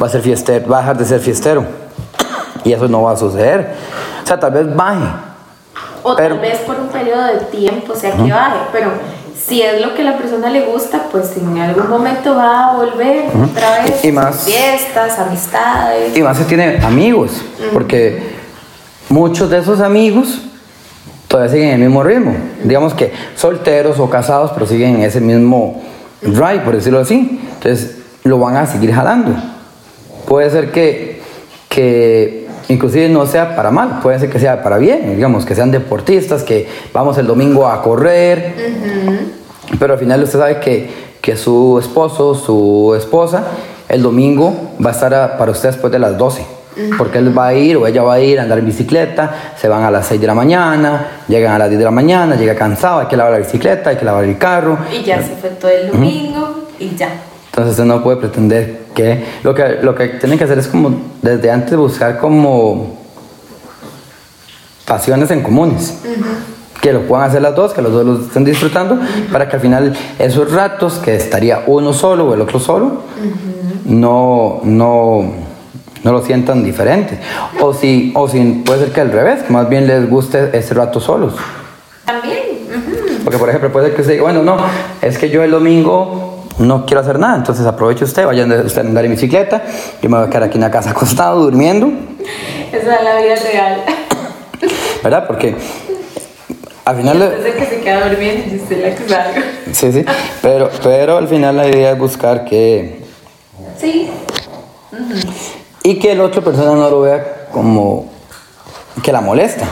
va 0.00 0.06
a 0.06 0.10
ser 0.10 0.20
fiestero, 0.22 0.68
va 0.68 0.78
a 0.78 0.80
dejar 0.80 0.98
de 0.98 1.04
ser 1.04 1.20
fiestero. 1.20 1.64
Y 2.64 2.72
eso 2.72 2.88
no 2.88 3.02
va 3.02 3.12
a 3.12 3.16
suceder. 3.16 3.74
O 4.22 4.26
sea, 4.26 4.38
tal 4.38 4.52
vez 4.52 4.74
baje. 4.74 5.04
O 6.02 6.16
Pero- 6.16 6.34
tal 6.36 6.42
vez 6.42 6.58
por 6.60 6.76
un 6.80 6.88
periodo 6.88 7.24
de 7.26 7.38
tiempo, 7.50 7.94
sea, 7.94 8.12
que 8.12 8.30
baje, 8.30 8.56
pero 8.72 8.90
si 9.46 9.60
es 9.62 9.80
lo 9.80 9.94
que 9.94 10.02
la 10.04 10.16
persona 10.16 10.48
le 10.50 10.62
gusta, 10.66 11.08
pues 11.10 11.36
en 11.36 11.58
algún 11.58 11.88
momento 11.88 12.34
va 12.34 12.70
a 12.70 12.76
volver 12.76 13.24
otra 13.50 13.82
vez. 13.84 14.04
Y 14.04 14.12
más- 14.12 14.44
Fiestas, 14.44 15.18
amistades. 15.18 16.16
Y 16.16 16.22
más 16.22 16.36
se 16.38 16.44
tiene 16.44 16.78
amigos, 16.82 17.32
porque 17.72 18.22
muchos 19.08 19.50
de 19.50 19.58
esos 19.58 19.80
amigos 19.80 20.38
todavía 21.28 21.52
siguen 21.52 21.68
el 21.70 21.78
mismo 21.80 22.02
ritmo. 22.02 22.34
Digamos 22.62 22.94
que 22.94 23.12
solteros 23.36 23.98
o 23.98 24.08
casados, 24.08 24.52
pero 24.54 24.66
siguen 24.66 24.96
en 24.96 25.02
ese 25.02 25.20
mismo 25.20 25.82
drive, 26.20 26.60
por 26.60 26.74
decirlo 26.74 27.00
así. 27.00 27.40
Entonces 27.54 27.96
lo 28.24 28.38
van 28.38 28.56
a 28.56 28.66
seguir 28.66 28.92
jalando. 28.94 29.34
Puede 30.26 30.50
ser 30.50 30.70
que, 30.70 31.20
que 31.68 32.48
inclusive 32.72 33.08
no 33.08 33.26
sea 33.26 33.54
para 33.54 33.70
mal, 33.70 34.00
puede 34.02 34.18
ser 34.18 34.30
que 34.30 34.38
sea 34.38 34.62
para 34.62 34.78
bien, 34.78 35.14
digamos, 35.14 35.44
que 35.44 35.54
sean 35.54 35.70
deportistas, 35.70 36.42
que 36.42 36.66
vamos 36.92 37.16
el 37.18 37.26
domingo 37.26 37.66
a 37.68 37.82
correr, 37.82 38.54
pero 39.78 39.94
al 39.94 39.98
final 39.98 40.22
usted 40.22 40.38
sabe 40.38 40.60
que, 40.60 40.90
que 41.20 41.36
su 41.36 41.78
esposo, 41.78 42.34
su 42.34 42.94
esposa, 42.96 43.44
el 43.88 44.02
domingo 44.02 44.54
va 44.84 44.90
a 44.90 44.92
estar 44.92 45.14
a- 45.14 45.36
para 45.38 45.52
usted 45.52 45.70
después 45.70 45.92
de 45.92 45.98
las 45.98 46.16
12. 46.16 46.44
Porque 46.96 47.18
él 47.18 47.36
va 47.36 47.48
a 47.48 47.54
ir 47.54 47.76
o 47.76 47.86
ella 47.86 48.02
va 48.02 48.14
a 48.14 48.20
ir 48.20 48.40
a 48.40 48.44
andar 48.44 48.58
en 48.58 48.64
bicicleta, 48.64 49.52
se 49.60 49.68
van 49.68 49.82
a 49.82 49.90
las 49.90 50.06
6 50.06 50.18
de 50.18 50.26
la 50.26 50.32
mañana, 50.34 51.24
llegan 51.28 51.52
a 51.52 51.58
las 51.58 51.68
10 51.68 51.78
de 51.78 51.84
la 51.84 51.90
mañana, 51.90 52.34
llega 52.34 52.54
cansado, 52.54 53.00
hay 53.00 53.06
que 53.08 53.16
lavar 53.18 53.32
la 53.34 53.38
bicicleta, 53.40 53.90
hay 53.90 53.96
que 53.96 54.06
lavar 54.06 54.24
el 54.24 54.38
carro. 54.38 54.78
Y 54.90 55.02
ya 55.02 55.18
se 55.22 55.34
fue 55.36 55.50
todo 55.50 55.70
el 55.70 55.90
domingo 55.90 56.68
y 56.78 56.94
ya. 56.96 57.10
Entonces 57.50 57.72
usted 57.72 57.84
no 57.84 58.02
puede 58.02 58.16
pretender 58.16 58.81
que 58.94 59.24
lo 59.42 59.54
que 59.54 59.78
lo 59.82 59.94
que 59.94 60.08
tienen 60.08 60.38
que 60.38 60.44
hacer 60.44 60.58
es 60.58 60.68
como 60.68 60.94
desde 61.22 61.50
antes 61.50 61.76
buscar 61.76 62.18
como 62.18 62.98
pasiones 64.86 65.30
en 65.30 65.42
comunes. 65.42 65.98
Que 66.80 66.92
lo 66.92 67.02
puedan 67.02 67.28
hacer 67.28 67.40
las 67.40 67.54
dos, 67.54 67.72
que 67.72 67.80
los 67.80 67.92
dos 67.92 68.04
lo 68.04 68.20
estén 68.20 68.44
disfrutando, 68.44 68.98
para 69.30 69.48
que 69.48 69.54
al 69.54 69.62
final 69.62 69.96
esos 70.18 70.50
ratos 70.52 70.94
que 70.94 71.14
estaría 71.14 71.62
uno 71.66 71.92
solo 71.92 72.28
o 72.28 72.34
el 72.34 72.40
otro 72.40 72.58
solo, 72.58 73.02
no, 73.84 74.60
no, 74.64 75.32
no 76.02 76.12
lo 76.12 76.22
sientan 76.24 76.64
diferente. 76.64 77.20
O 77.60 77.72
si, 77.72 78.12
o 78.16 78.28
si 78.28 78.62
puede 78.66 78.80
ser 78.80 78.92
que 78.92 79.00
al 79.00 79.12
revés, 79.12 79.44
que 79.44 79.52
más 79.52 79.68
bien 79.68 79.86
les 79.86 80.10
guste 80.10 80.50
ese 80.52 80.74
rato 80.74 80.98
solos. 80.98 81.34
También. 82.04 82.40
Porque, 83.22 83.38
por 83.38 83.48
ejemplo, 83.48 83.70
puede 83.70 83.86
ser 83.86 83.94
que 83.94 84.02
usted 84.02 84.14
diga, 84.14 84.24
bueno, 84.24 84.42
no, 84.42 84.56
es 85.00 85.18
que 85.18 85.30
yo 85.30 85.44
el 85.44 85.52
domingo 85.52 86.31
no 86.58 86.86
quiero 86.86 87.00
hacer 87.00 87.18
nada, 87.18 87.36
entonces 87.36 87.64
aproveche 87.66 88.04
usted, 88.04 88.26
vaya 88.26 88.44
usted 88.44 88.78
a 88.78 88.88
andar 88.88 89.04
en 89.04 89.12
bicicleta, 89.12 89.62
yo 90.00 90.08
me 90.08 90.18
voy 90.18 90.26
a 90.26 90.30
quedar 90.30 90.44
aquí 90.44 90.56
en 90.56 90.62
la 90.62 90.70
casa 90.70 90.90
acostado, 90.90 91.40
durmiendo, 91.42 91.90
Esa 92.70 92.96
es 92.96 93.04
la 93.04 93.20
vida 93.20 93.34
real. 93.36 93.82
¿verdad? 95.02 95.26
Porque 95.26 95.54
al 96.84 96.96
final, 96.96 97.18
Después 97.18 97.44
de 97.44 97.52
que 97.54 97.66
se 97.66 97.80
queda 97.80 98.08
durmiendo, 98.08 98.44
yo 98.50 98.56
estoy 98.62 98.76
la 98.78 98.94
que 98.94 99.42
sí, 99.72 99.92
sí, 99.92 100.04
pero, 100.42 100.70
pero 100.82 101.16
al 101.18 101.28
final 101.28 101.56
la 101.56 101.68
idea 101.68 101.92
es 101.92 101.98
buscar 101.98 102.44
que, 102.44 103.02
Sí. 103.78 104.10
y 105.82 105.98
que 105.98 106.14
la 106.14 106.24
otra 106.24 106.42
persona 106.42 106.72
no 106.74 106.88
lo 106.90 107.00
vea 107.00 107.46
como 107.52 108.10
que 109.02 109.10
la 109.10 109.20
molesta, 109.20 109.64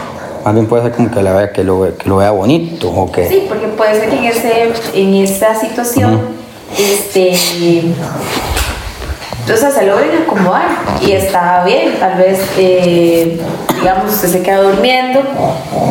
más 0.45 0.55
bien 0.55 0.67
puede 0.67 0.83
ser 0.85 0.93
como 0.93 1.11
que, 1.11 1.23
la 1.23 1.33
vea, 1.33 1.53
que, 1.53 1.63
lo, 1.63 1.97
que 1.97 2.09
lo 2.09 2.17
vea 2.17 2.31
bonito 2.31 2.91
o 2.91 3.11
que... 3.13 3.29
Sí, 3.29 3.45
porque 3.49 3.69
puede 3.69 4.01
ser 4.01 4.09
que 4.11 4.17
en, 4.17 4.25
ese, 4.25 4.73
en 4.95 5.15
esa 5.15 5.55
situación, 5.55 6.21
este, 6.79 7.33
entonces 9.41 9.75
se 9.75 9.87
logren 9.87 10.23
acomodar 10.23 10.69
y 11.01 11.13
está 11.13 11.65
bien, 11.65 11.97
tal 11.99 12.17
vez, 12.19 12.41
eh, 12.57 13.41
digamos, 13.75 14.13
usted 14.13 14.29
se 14.29 14.43
queda 14.43 14.63
durmiendo 14.63 15.23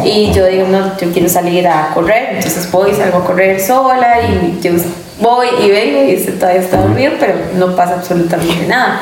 y 0.05 0.31
yo 0.31 0.45
digo, 0.45 0.67
no, 0.67 0.97
yo 0.97 1.11
quiero 1.11 1.27
salir 1.27 1.67
a 1.67 1.91
correr, 1.93 2.35
entonces 2.35 2.71
voy, 2.71 2.93
salgo 2.93 3.17
a 3.17 3.25
correr 3.25 3.59
sola 3.59 4.21
y 4.21 4.59
yo 4.61 4.71
voy 5.19 5.47
y 5.61 5.71
vengo 5.71 6.03
y 6.03 6.15
usted 6.15 6.39
todavía 6.39 6.61
está 6.61 6.77
dormido, 6.77 7.13
pero 7.19 7.33
no 7.55 7.75
pasa 7.75 7.95
absolutamente 7.95 8.65
nada. 8.67 9.01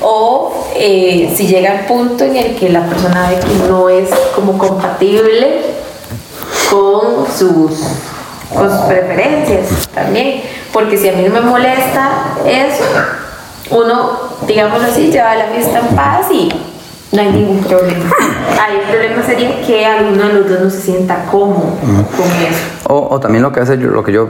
O 0.00 0.68
eh, 0.76 1.32
si 1.34 1.46
llega 1.46 1.72
al 1.72 1.86
punto 1.86 2.24
en 2.24 2.36
el 2.36 2.54
que 2.54 2.68
la 2.68 2.86
persona 2.86 3.30
ve 3.30 3.40
que 3.40 3.68
no 3.68 3.88
es 3.88 4.10
como 4.34 4.58
compatible 4.58 5.62
con 6.70 7.26
sus, 7.26 7.80
con 8.54 8.70
sus 8.70 8.80
preferencias 8.86 9.88
también. 9.94 10.42
Porque 10.76 10.98
si 10.98 11.08
a 11.08 11.12
mí 11.12 11.24
no 11.26 11.32
me 11.32 11.40
molesta 11.40 12.10
eso, 12.44 12.84
uno, 13.70 14.10
digámoslo 14.46 14.88
así, 14.88 15.10
lleva 15.10 15.34
la 15.34 15.46
fiesta 15.46 15.78
en 15.78 15.96
paz 15.96 16.26
y 16.30 16.50
no 17.12 17.22
hay 17.22 17.32
ningún 17.32 17.64
problema. 17.64 18.04
Ahí 18.62 18.76
el 18.82 18.90
problema 18.90 19.22
sería 19.22 19.62
que 19.62 19.86
alguno 19.86 20.24
de 20.24 20.32
los 20.34 20.50
dos 20.50 20.60
no 20.60 20.68
se 20.68 20.82
sienta 20.82 21.24
cómodo 21.30 21.78
con 21.80 22.26
eso. 22.26 22.60
O, 22.88 23.08
o 23.10 23.18
también 23.18 23.42
lo 23.42 23.52
que 23.52 23.60
hace 23.60 23.78
yo, 23.78 23.88
lo 23.88 24.04
que 24.04 24.12
yo 24.12 24.28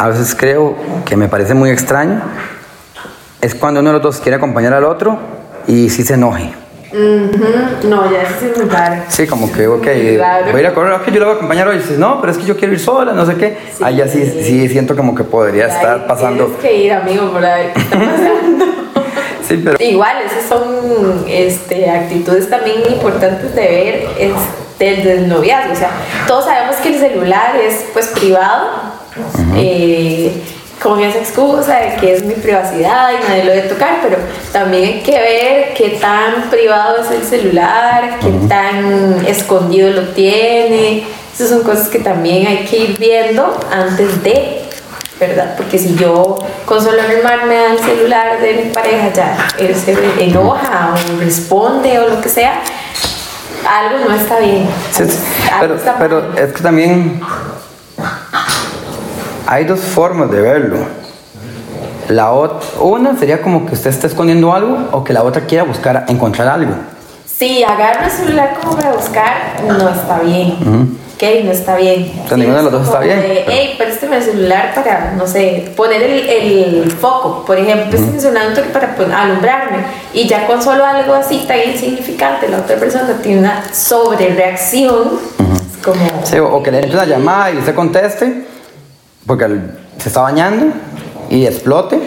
a 0.00 0.08
veces 0.08 0.34
creo 0.34 0.74
que 1.04 1.16
me 1.16 1.28
parece 1.28 1.54
muy 1.54 1.70
extraño 1.70 2.22
es 3.40 3.54
cuando 3.54 3.78
uno 3.78 3.90
de 3.90 3.94
los 3.94 4.02
dos 4.02 4.16
quiere 4.16 4.38
acompañar 4.38 4.74
al 4.74 4.82
otro 4.82 5.16
y 5.68 5.90
sí 5.90 6.02
se 6.02 6.14
enoje. 6.14 6.65
No, 6.92 8.10
ya 8.10 8.22
eso 8.22 8.32
sí 8.40 8.46
es 8.52 8.56
muy 8.58 8.68
raro. 8.68 9.02
Sí, 9.08 9.26
como 9.26 9.50
que, 9.52 9.66
ok, 9.66 9.86
Claro. 10.16 10.46
voy 10.50 10.56
a 10.56 10.60
ir 10.60 10.66
a 10.66 10.74
correr, 10.74 10.92
ok, 10.94 11.06
yo 11.10 11.20
lo 11.20 11.26
voy 11.26 11.34
a 11.34 11.36
acompañar 11.36 11.68
hoy. 11.68 11.78
Dices, 11.78 11.98
no, 11.98 12.20
pero 12.20 12.32
es 12.32 12.38
que 12.38 12.44
yo 12.44 12.56
quiero 12.56 12.72
ir 12.74 12.80
sola, 12.80 13.12
no 13.12 13.26
sé 13.26 13.34
qué. 13.36 13.56
Sí. 13.76 13.82
Ahí 13.84 13.96
ya 13.96 14.08
sí, 14.08 14.24
sí 14.42 14.68
siento 14.68 14.94
como 14.96 15.14
que 15.14 15.24
podría 15.24 15.64
Ahí 15.66 15.70
estar 15.72 16.06
pasando. 16.06 16.44
Tienes 16.46 16.62
que 16.62 16.76
ir, 16.84 16.92
amigo, 16.92 17.30
por 17.32 17.40
ver 17.42 17.72
qué 17.72 17.80
está 17.80 17.96
pasando. 17.98 18.64
Sí, 19.46 19.60
pero. 19.64 19.76
Igual, 19.78 20.16
esas 20.26 20.48
son 20.48 21.24
este, 21.28 21.88
actitudes 21.88 22.50
también 22.50 22.78
importantes 22.88 23.54
de 23.54 23.60
ver 23.60 24.34
del, 24.80 25.04
del 25.04 25.28
noviazgo. 25.28 25.72
O 25.72 25.76
sea, 25.76 25.90
todos 26.26 26.46
sabemos 26.46 26.74
que 26.76 26.88
el 26.88 26.98
celular 26.98 27.54
es 27.54 27.84
pues 27.92 28.08
privado, 28.08 28.70
eh, 29.54 30.32
con 30.82 31.00
esa 31.00 31.18
excusa 31.18 31.76
de 31.76 31.96
que 31.96 32.14
es 32.14 32.24
mi 32.24 32.34
privacidad 32.34 33.10
y 33.12 33.28
nadie 33.28 33.44
lo 33.44 33.52
debe 33.52 33.68
tocar, 33.68 33.98
pero 34.02 34.18
también 34.52 34.84
hay 34.84 35.00
que 35.02 35.18
ver 35.18 35.74
qué 35.74 35.98
tan 36.00 36.50
privado 36.50 37.02
es 37.02 37.10
el 37.10 37.22
celular, 37.22 38.18
qué 38.20 38.30
tan 38.48 39.24
escondido 39.26 39.90
lo 39.90 40.02
tiene. 40.08 41.04
Esas 41.34 41.50
son 41.50 41.62
cosas 41.62 41.88
que 41.88 41.98
también 41.98 42.46
hay 42.46 42.64
que 42.64 42.76
ir 42.78 42.98
viendo 42.98 43.58
antes 43.70 44.22
de 44.22 44.66
¿verdad? 45.18 45.54
Porque 45.56 45.78
si 45.78 45.94
yo 45.96 46.38
con 46.66 46.82
solo 46.82 47.00
armarme 47.00 47.58
al 47.58 47.78
celular 47.78 48.38
de 48.40 48.52
mi 48.52 48.70
pareja 48.70 49.12
ya 49.14 49.48
él 49.58 49.74
se 49.74 49.94
enoja 50.22 50.94
o 50.94 51.18
responde 51.20 51.98
o 51.98 52.08
lo 52.08 52.20
que 52.20 52.28
sea, 52.28 52.60
algo 53.66 54.08
no 54.08 54.14
está 54.14 54.38
bien. 54.38 54.68
Sí, 54.92 55.04
pero, 55.58 55.76
está 55.76 55.96
pero 55.98 56.36
es 56.36 56.52
que 56.52 56.62
también 56.62 57.20
hay 59.46 59.64
dos 59.64 59.80
formas 59.80 60.30
de 60.30 60.40
verlo. 60.40 60.78
La 62.08 62.32
una 62.80 63.16
sería 63.18 63.42
como 63.42 63.66
que 63.66 63.74
usted 63.74 63.90
esté 63.90 64.06
escondiendo 64.06 64.52
algo 64.52 64.78
o 64.92 65.02
que 65.02 65.12
la 65.12 65.22
otra 65.22 65.42
quiera 65.42 65.64
buscar 65.64 66.04
encontrar 66.08 66.48
algo. 66.48 66.72
Si 67.26 67.62
agarro 67.62 68.04
el 68.04 68.10
celular 68.10 68.56
como 68.60 68.76
para 68.76 68.92
buscar, 68.92 69.34
no 69.66 69.88
está 69.88 70.20
bien. 70.20 70.96
Ok, 71.16 71.22
no 71.44 71.50
está 71.50 71.76
bien. 71.76 72.12
O 72.24 72.28
sea, 72.28 72.36
ninguno 72.36 72.58
de 72.58 72.62
los 72.64 72.72
dos 72.72 72.84
está 72.84 73.00
bien. 73.00 73.20
Hey, 73.46 73.74
préstame 73.76 74.16
el 74.18 74.22
celular 74.22 74.72
para, 74.74 75.12
no 75.16 75.26
sé, 75.26 75.72
poner 75.76 76.02
el, 76.02 76.28
el 76.28 76.90
foco. 76.92 77.44
Por 77.44 77.58
ejemplo, 77.58 77.90
préstame 77.90 78.14
el 78.16 78.20
celular 78.20 78.72
para 78.72 78.94
pues, 78.94 79.08
alumbrarme. 79.10 79.78
Y 80.14 80.26
ya 80.28 80.46
con 80.46 80.62
solo 80.62 80.84
algo 80.84 81.14
así 81.14 81.44
tan 81.48 81.58
insignificante, 81.58 82.48
la 82.48 82.58
otra 82.58 82.76
persona 82.76 83.08
tiene 83.22 83.40
una 83.40 83.64
sobrereacción. 83.72 85.18
Es 85.70 85.84
como. 85.84 86.06
Sí, 86.24 86.38
o, 86.38 86.54
o 86.54 86.62
que 86.62 86.70
le 86.70 86.78
entre 86.78 86.94
una 86.94 87.06
llamada 87.06 87.50
y 87.50 87.58
usted 87.58 87.74
conteste 87.74 88.55
porque 89.26 89.44
el- 89.44 89.70
se 89.98 90.08
está 90.08 90.20
bañando 90.22 90.66
y 91.30 91.46
explote. 91.46 91.98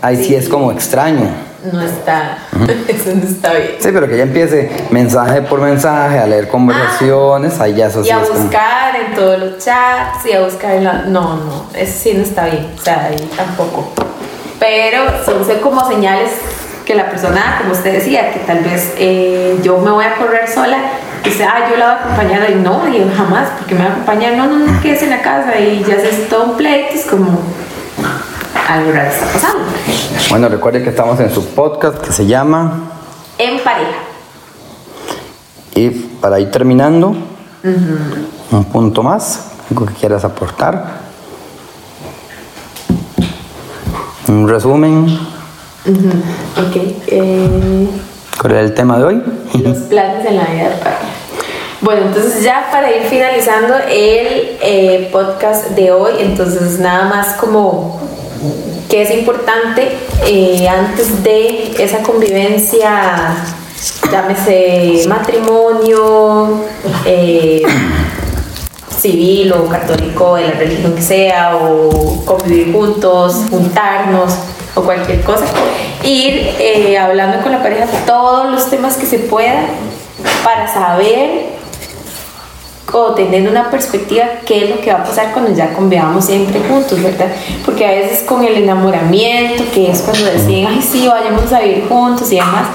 Ahí 0.00 0.16
sí, 0.16 0.24
Sí. 0.24 0.34
es 0.36 0.48
como 0.48 0.70
extraño. 0.70 1.28
No 1.72 1.82
está. 1.82 2.38
Eso 2.88 3.10
no 3.14 3.24
está 3.28 3.52
bien. 3.52 3.72
Sí, 3.80 3.88
pero 3.92 4.08
que 4.08 4.16
ya 4.16 4.22
empiece 4.22 4.70
mensaje 4.90 5.42
por 5.42 5.60
mensaje 5.60 6.18
a 6.20 6.26
leer 6.26 6.48
conversaciones, 6.48 7.58
ahí 7.60 7.74
ya 7.74 7.86
eso 7.86 8.02
sí 8.02 8.08
Y 8.08 8.12
a 8.12 8.22
es 8.22 8.28
como... 8.28 8.40
buscar 8.42 8.94
en 8.96 9.14
todos 9.14 9.38
los 9.40 9.58
chats 9.58 10.24
y 10.26 10.32
a 10.32 10.40
buscar 10.44 10.74
en 10.76 10.84
la... 10.84 10.92
No, 11.02 11.36
no, 11.36 11.64
eso 11.74 11.92
sí 12.00 12.14
no 12.14 12.22
está 12.22 12.44
bien, 12.46 12.68
o 12.78 12.80
sea, 12.82 13.06
ahí 13.06 13.28
tampoco. 13.36 13.92
Pero 14.60 15.02
son 15.24 15.44
son 15.44 15.58
como 15.58 15.86
señales 15.88 16.30
que 16.88 16.94
la 16.94 17.10
persona, 17.10 17.58
como 17.60 17.72
usted 17.72 17.92
decía, 17.92 18.32
que 18.32 18.38
tal 18.40 18.60
vez 18.64 18.94
eh, 18.96 19.60
yo 19.62 19.76
me 19.76 19.90
voy 19.90 20.06
a 20.06 20.16
correr 20.16 20.48
sola 20.48 20.78
dice, 21.22 21.44
ah, 21.44 21.68
yo 21.70 21.76
la 21.76 21.84
voy 21.84 21.94
a 21.94 22.00
acompañar 22.00 22.50
y 22.50 22.54
no, 22.54 22.88
y 22.88 23.06
jamás, 23.14 23.50
porque 23.58 23.74
me 23.74 23.82
va 23.82 23.90
a 23.90 23.92
acompañar, 23.92 24.38
no, 24.38 24.46
no, 24.46 24.58
no, 24.58 24.80
quédese 24.80 25.04
en 25.04 25.10
la 25.10 25.20
casa 25.20 25.58
y 25.58 25.84
ya 25.84 26.00
se 26.00 26.08
todo 26.30 26.44
un 26.44 26.56
pleito, 26.56 26.94
es 26.94 27.04
como 27.04 27.38
algo 28.68 28.92
raro 28.92 29.10
está 29.10 29.26
pasando. 29.26 29.64
Bueno, 30.30 30.48
recuerde 30.48 30.82
que 30.82 30.88
estamos 30.88 31.20
en 31.20 31.30
su 31.30 31.44
podcast 31.48 31.98
que 31.98 32.10
se 32.10 32.24
llama... 32.24 32.84
En 33.36 33.62
pareja. 33.62 33.98
Y 35.74 35.90
para 35.90 36.40
ir 36.40 36.50
terminando, 36.50 37.14
un 38.50 38.64
punto 38.72 39.02
más, 39.02 39.50
algo 39.70 39.84
que 39.84 39.92
quieras 39.92 40.24
aportar. 40.24 41.00
Un 44.26 44.48
resumen, 44.48 45.18
Ok. 45.88 46.76
eh, 47.06 47.88
¿cuál 48.40 48.52
era 48.52 48.60
el 48.62 48.74
tema 48.74 48.98
de 48.98 49.04
hoy? 49.04 49.22
los 49.54 49.78
planes 49.78 50.26
en 50.26 50.36
la 50.36 50.44
vida 50.44 50.68
de 50.68 50.76
pareja. 50.76 50.98
Bueno, 51.80 52.02
entonces 52.06 52.42
ya 52.42 52.68
para 52.70 52.94
ir 52.94 53.04
finalizando 53.04 53.74
el 53.88 54.58
eh, 54.60 55.08
podcast 55.12 55.70
de 55.70 55.92
hoy, 55.92 56.12
entonces 56.18 56.78
nada 56.80 57.08
más 57.08 57.36
como 57.36 58.00
que 58.90 59.02
es 59.02 59.10
importante 59.12 59.88
eh, 60.26 60.68
antes 60.68 61.22
de 61.22 61.72
esa 61.78 62.02
convivencia, 62.02 63.36
llámese 64.10 65.06
matrimonio, 65.08 66.64
eh, 67.06 67.62
civil 68.98 69.52
o 69.52 69.68
católico, 69.68 70.34
de 70.34 70.48
la 70.48 70.54
religión 70.54 70.94
que 70.94 71.02
sea, 71.02 71.56
o 71.56 72.24
convivir 72.26 72.72
juntos, 72.72 73.44
juntarnos 73.50 74.34
o 74.78 74.82
cualquier 74.82 75.22
cosa, 75.22 75.44
ir 76.04 76.54
eh, 76.58 76.96
hablando 76.98 77.42
con 77.42 77.52
la 77.52 77.62
pareja 77.62 77.86
todos 78.06 78.50
los 78.50 78.70
temas 78.70 78.96
que 78.96 79.06
se 79.06 79.18
pueda 79.18 79.64
para 80.44 80.72
saber 80.72 81.58
o 82.92 83.12
teniendo 83.14 83.50
una 83.50 83.70
perspectiva 83.70 84.24
qué 84.46 84.64
es 84.64 84.70
lo 84.70 84.80
que 84.80 84.92
va 84.92 85.00
a 85.00 85.04
pasar 85.04 85.32
cuando 85.32 85.52
ya 85.52 85.74
convivamos 85.74 86.24
siempre 86.24 86.60
juntos, 86.60 87.02
¿verdad? 87.02 87.26
Porque 87.64 87.86
a 87.86 87.90
veces 87.90 88.22
con 88.22 88.44
el 88.44 88.54
enamoramiento, 88.54 89.64
que 89.74 89.90
es 89.90 90.00
cuando 90.00 90.24
deciden, 90.24 90.68
ay, 90.68 90.80
sí, 90.80 91.06
vayamos 91.06 91.52
a 91.52 91.60
vivir 91.60 91.86
juntos 91.88 92.32
y 92.32 92.36
demás, 92.36 92.68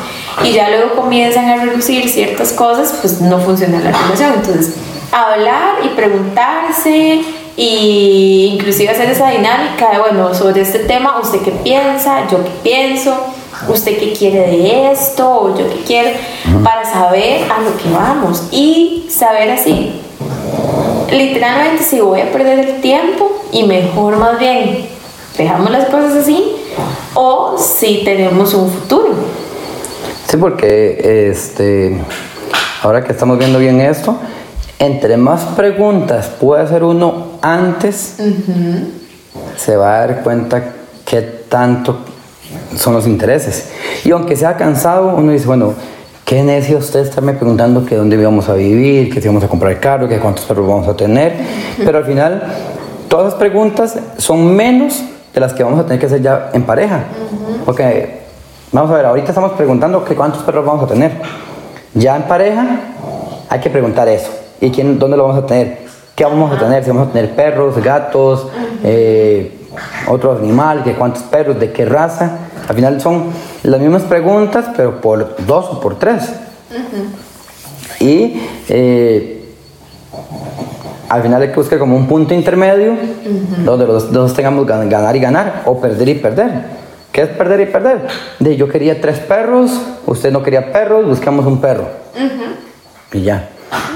y 0.44 0.52
ya 0.52 0.70
luego 0.70 0.96
comienzan 0.96 1.50
a 1.50 1.64
reducir 1.64 2.08
ciertas 2.10 2.54
cosas, 2.54 2.96
pues 3.02 3.22
no 3.22 3.40
funciona 3.40 3.80
la 3.80 3.92
relación. 3.92 4.34
Entonces, 4.36 4.76
hablar 5.12 5.78
y 5.84 5.90
preguntarse 5.90 7.22
y 7.56 8.52
inclusive 8.54 8.90
hacer 8.90 9.10
esa 9.10 9.30
dinámica 9.30 9.92
de, 9.92 10.00
bueno, 10.00 10.34
sobre 10.34 10.62
este 10.62 10.80
tema, 10.80 11.20
¿usted 11.20 11.40
qué 11.42 11.52
piensa? 11.52 12.28
¿Yo 12.30 12.44
qué 12.44 12.52
pienso? 12.64 13.16
¿Usted 13.68 13.98
qué 13.98 14.14
quiere 14.14 14.40
de 14.40 14.92
esto? 14.92 15.30
¿O 15.30 15.58
yo 15.58 15.70
qué 15.70 15.84
quiero? 15.86 16.10
Para 16.64 16.84
saber 16.84 17.44
a 17.52 17.62
lo 17.62 17.78
que 17.78 17.90
vamos 17.90 18.48
y 18.52 19.06
saber 19.10 19.52
así, 19.52 20.02
literalmente 21.12 21.84
si 21.84 22.02
voy 22.02 22.22
a 22.22 22.32
perder 22.32 22.60
el 22.60 22.82
tiempo 22.82 23.44
y 23.52 23.64
mejor 23.64 24.18
más 24.18 24.40
bien 24.40 24.88
dejamos 25.38 25.70
las 25.70 25.86
cosas 25.86 26.14
así 26.14 26.56
o 27.14 27.58
si 27.58 28.02
tenemos 28.04 28.54
un 28.54 28.70
futuro. 28.72 29.14
Sí, 30.28 30.38
porque 30.38 31.30
este, 31.30 31.98
ahora 32.82 33.04
que 33.04 33.12
estamos 33.12 33.38
viendo 33.38 33.60
bien 33.60 33.80
esto, 33.82 34.18
entre 34.80 35.18
más 35.18 35.44
preguntas 35.56 36.28
puede 36.28 36.64
hacer 36.64 36.84
uno 36.84 37.23
antes, 37.44 38.16
se 39.58 39.76
va 39.76 39.98
a 39.98 40.00
dar 40.08 40.24
cuenta 40.24 40.64
qué 41.06 41.22
tanto 41.22 41.98
son 42.78 42.94
los 42.94 43.06
intereses. 43.06 43.70
Y 44.06 44.12
aunque 44.12 44.38
sea 44.38 44.56
cansado, 44.56 45.16
uno 45.18 45.34
dice, 45.34 45.46
bueno, 45.46 45.74
qué 46.24 46.42
necio 46.42 46.78
usted 46.78 47.02
estarme 47.02 47.34
preguntando 47.34 47.86
que 47.86 47.98
dónde 47.98 48.16
íbamos 48.16 48.48
a 48.48 48.54
vivir, 48.54 49.14
que 49.14 49.22
si 49.22 49.28
vamos 49.28 49.44
a 49.44 49.50
comprar 49.50 49.78
carro, 49.82 50.08
que 50.08 50.20
cuántos 50.20 50.46
perros 50.46 50.66
vamos 50.66 50.88
a 50.88 50.96
tener. 50.96 51.34
Pero 51.78 51.98
al 51.98 52.06
final, 52.06 52.44
todas 53.10 53.26
las 53.26 53.36
preguntas 53.36 54.00
son 54.18 54.56
menos 54.56 55.04
de 55.34 55.40
las 55.42 55.54
que 55.54 55.64
vamos 55.64 55.82
a 55.82 55.84
tener 55.84 56.00
que 56.00 56.06
hacer 56.06 56.22
ya 56.22 56.50
en 56.54 56.64
pareja. 56.64 57.04
Porque, 57.66 58.22
vamos 58.72 58.90
a 58.90 58.96
ver, 58.96 59.06
ahorita 59.06 59.30
estamos 59.30 59.52
preguntando 59.52 60.06
que 60.06 60.16
cuántos 60.16 60.44
perros 60.44 60.66
vamos 60.66 60.84
a 60.86 60.88
tener. 60.88 61.12
Ya 61.94 62.16
en 62.16 62.24
pareja 62.24 62.80
hay 63.50 63.60
que 63.60 63.70
preguntar 63.70 64.08
eso. 64.08 64.32
¿Y 64.62 64.72
quién, 64.72 64.98
dónde 64.98 65.18
lo 65.18 65.28
vamos 65.28 65.44
a 65.44 65.46
tener? 65.46 65.84
¿Qué 66.16 66.24
vamos 66.26 66.52
a 66.56 66.60
tener? 66.60 66.84
Si 66.84 66.90
vamos 66.92 67.10
a 67.10 67.12
tener 67.12 67.32
perros, 67.36 67.82
gatos, 67.84 68.48
eh, 68.84 69.58
otro 70.08 70.38
animal, 70.38 70.84
que 70.84 70.94
cuántos 70.94 71.24
perros, 71.24 71.60
de 71.60 71.72
qué 71.72 71.86
raza. 71.86 72.38
Al 72.68 72.76
final 72.76 73.02
son 73.02 73.26
las 73.64 73.80
mismas 73.82 74.04
preguntas, 74.04 74.66
pero 74.78 75.02
por 75.02 75.36
dos 75.46 75.66
o 75.72 75.80
por 75.82 75.98
tres. 75.98 76.30
Y 78.00 78.42
eh, 78.70 79.54
al 81.10 81.22
final 81.24 81.42
hay 81.42 81.50
que 81.50 81.56
buscar 81.56 81.80
como 81.80 81.96
un 81.96 82.08
punto 82.08 82.34
intermedio 82.34 82.96
donde 83.66 83.86
los 83.88 84.12
dos 84.12 84.34
tengamos 84.34 84.66
gan- 84.68 84.90
ganar 84.90 85.16
y 85.16 85.20
ganar 85.20 85.64
o 85.66 85.80
perder 85.80 86.10
y 86.10 86.16
perder. 86.16 86.84
¿Qué 87.12 87.22
es 87.22 87.30
perder 87.30 87.62
y 87.62 87.66
perder? 87.68 88.08
De 88.40 88.56
yo 88.56 88.68
quería 88.68 89.00
tres 89.00 89.20
perros, 89.20 89.72
usted 90.06 90.32
no 90.32 90.42
quería 90.44 90.72
perros, 90.72 91.08
buscamos 91.08 91.46
un 91.46 91.60
perro. 91.62 91.86
Y 93.14 93.22
ya. 93.22 93.50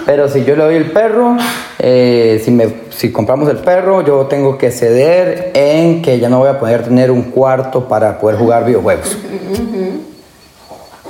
Pero 0.05 0.27
si 0.29 0.43
yo 0.45 0.55
le 0.55 0.63
doy 0.63 0.75
el 0.75 0.91
perro, 0.91 1.35
eh, 1.79 2.41
si, 2.43 2.51
me, 2.51 2.67
si 2.89 3.11
compramos 3.11 3.49
el 3.49 3.57
perro, 3.57 4.01
yo 4.03 4.25
tengo 4.27 4.57
que 4.57 4.71
ceder 4.71 5.51
en 5.53 6.01
que 6.01 6.19
ya 6.19 6.29
no 6.29 6.39
voy 6.39 6.49
a 6.49 6.59
poder 6.59 6.83
tener 6.83 7.11
un 7.11 7.23
cuarto 7.23 7.87
para 7.87 8.19
poder 8.19 8.37
jugar 8.37 8.65
videojuegos. 8.65 9.17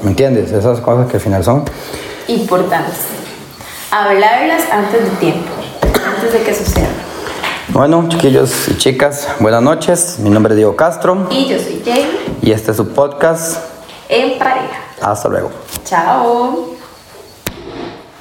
¿Me 0.03 0.09
entiendes? 0.11 0.51
Esas 0.51 0.79
cosas 0.79 1.07
que 1.09 1.17
al 1.17 1.21
final 1.21 1.43
son. 1.43 1.63
Importantes. 2.27 2.95
Hablarlas 3.91 4.63
antes 4.71 5.03
de 5.03 5.09
tiempo, 5.17 5.49
antes 6.05 6.33
de 6.33 6.41
que 6.43 6.53
suceda. 6.53 6.87
Bueno, 7.69 8.05
chiquillos 8.09 8.67
y 8.69 8.77
chicas, 8.77 9.27
buenas 9.39 9.61
noches. 9.61 10.17
Mi 10.19 10.29
nombre 10.29 10.53
es 10.53 10.57
Diego 10.57 10.75
Castro 10.75 11.27
Y 11.29 11.47
yo 11.47 11.57
soy 11.59 11.81
Jamie 11.85 12.07
y 12.41 12.51
este 12.51 12.71
es 12.71 12.77
su 12.77 12.87
podcast. 12.89 13.57
en 14.09 14.37
pareja. 14.39 14.77
Hasta 15.01 15.29
luego. 15.29 15.51
Chao. 15.85 16.76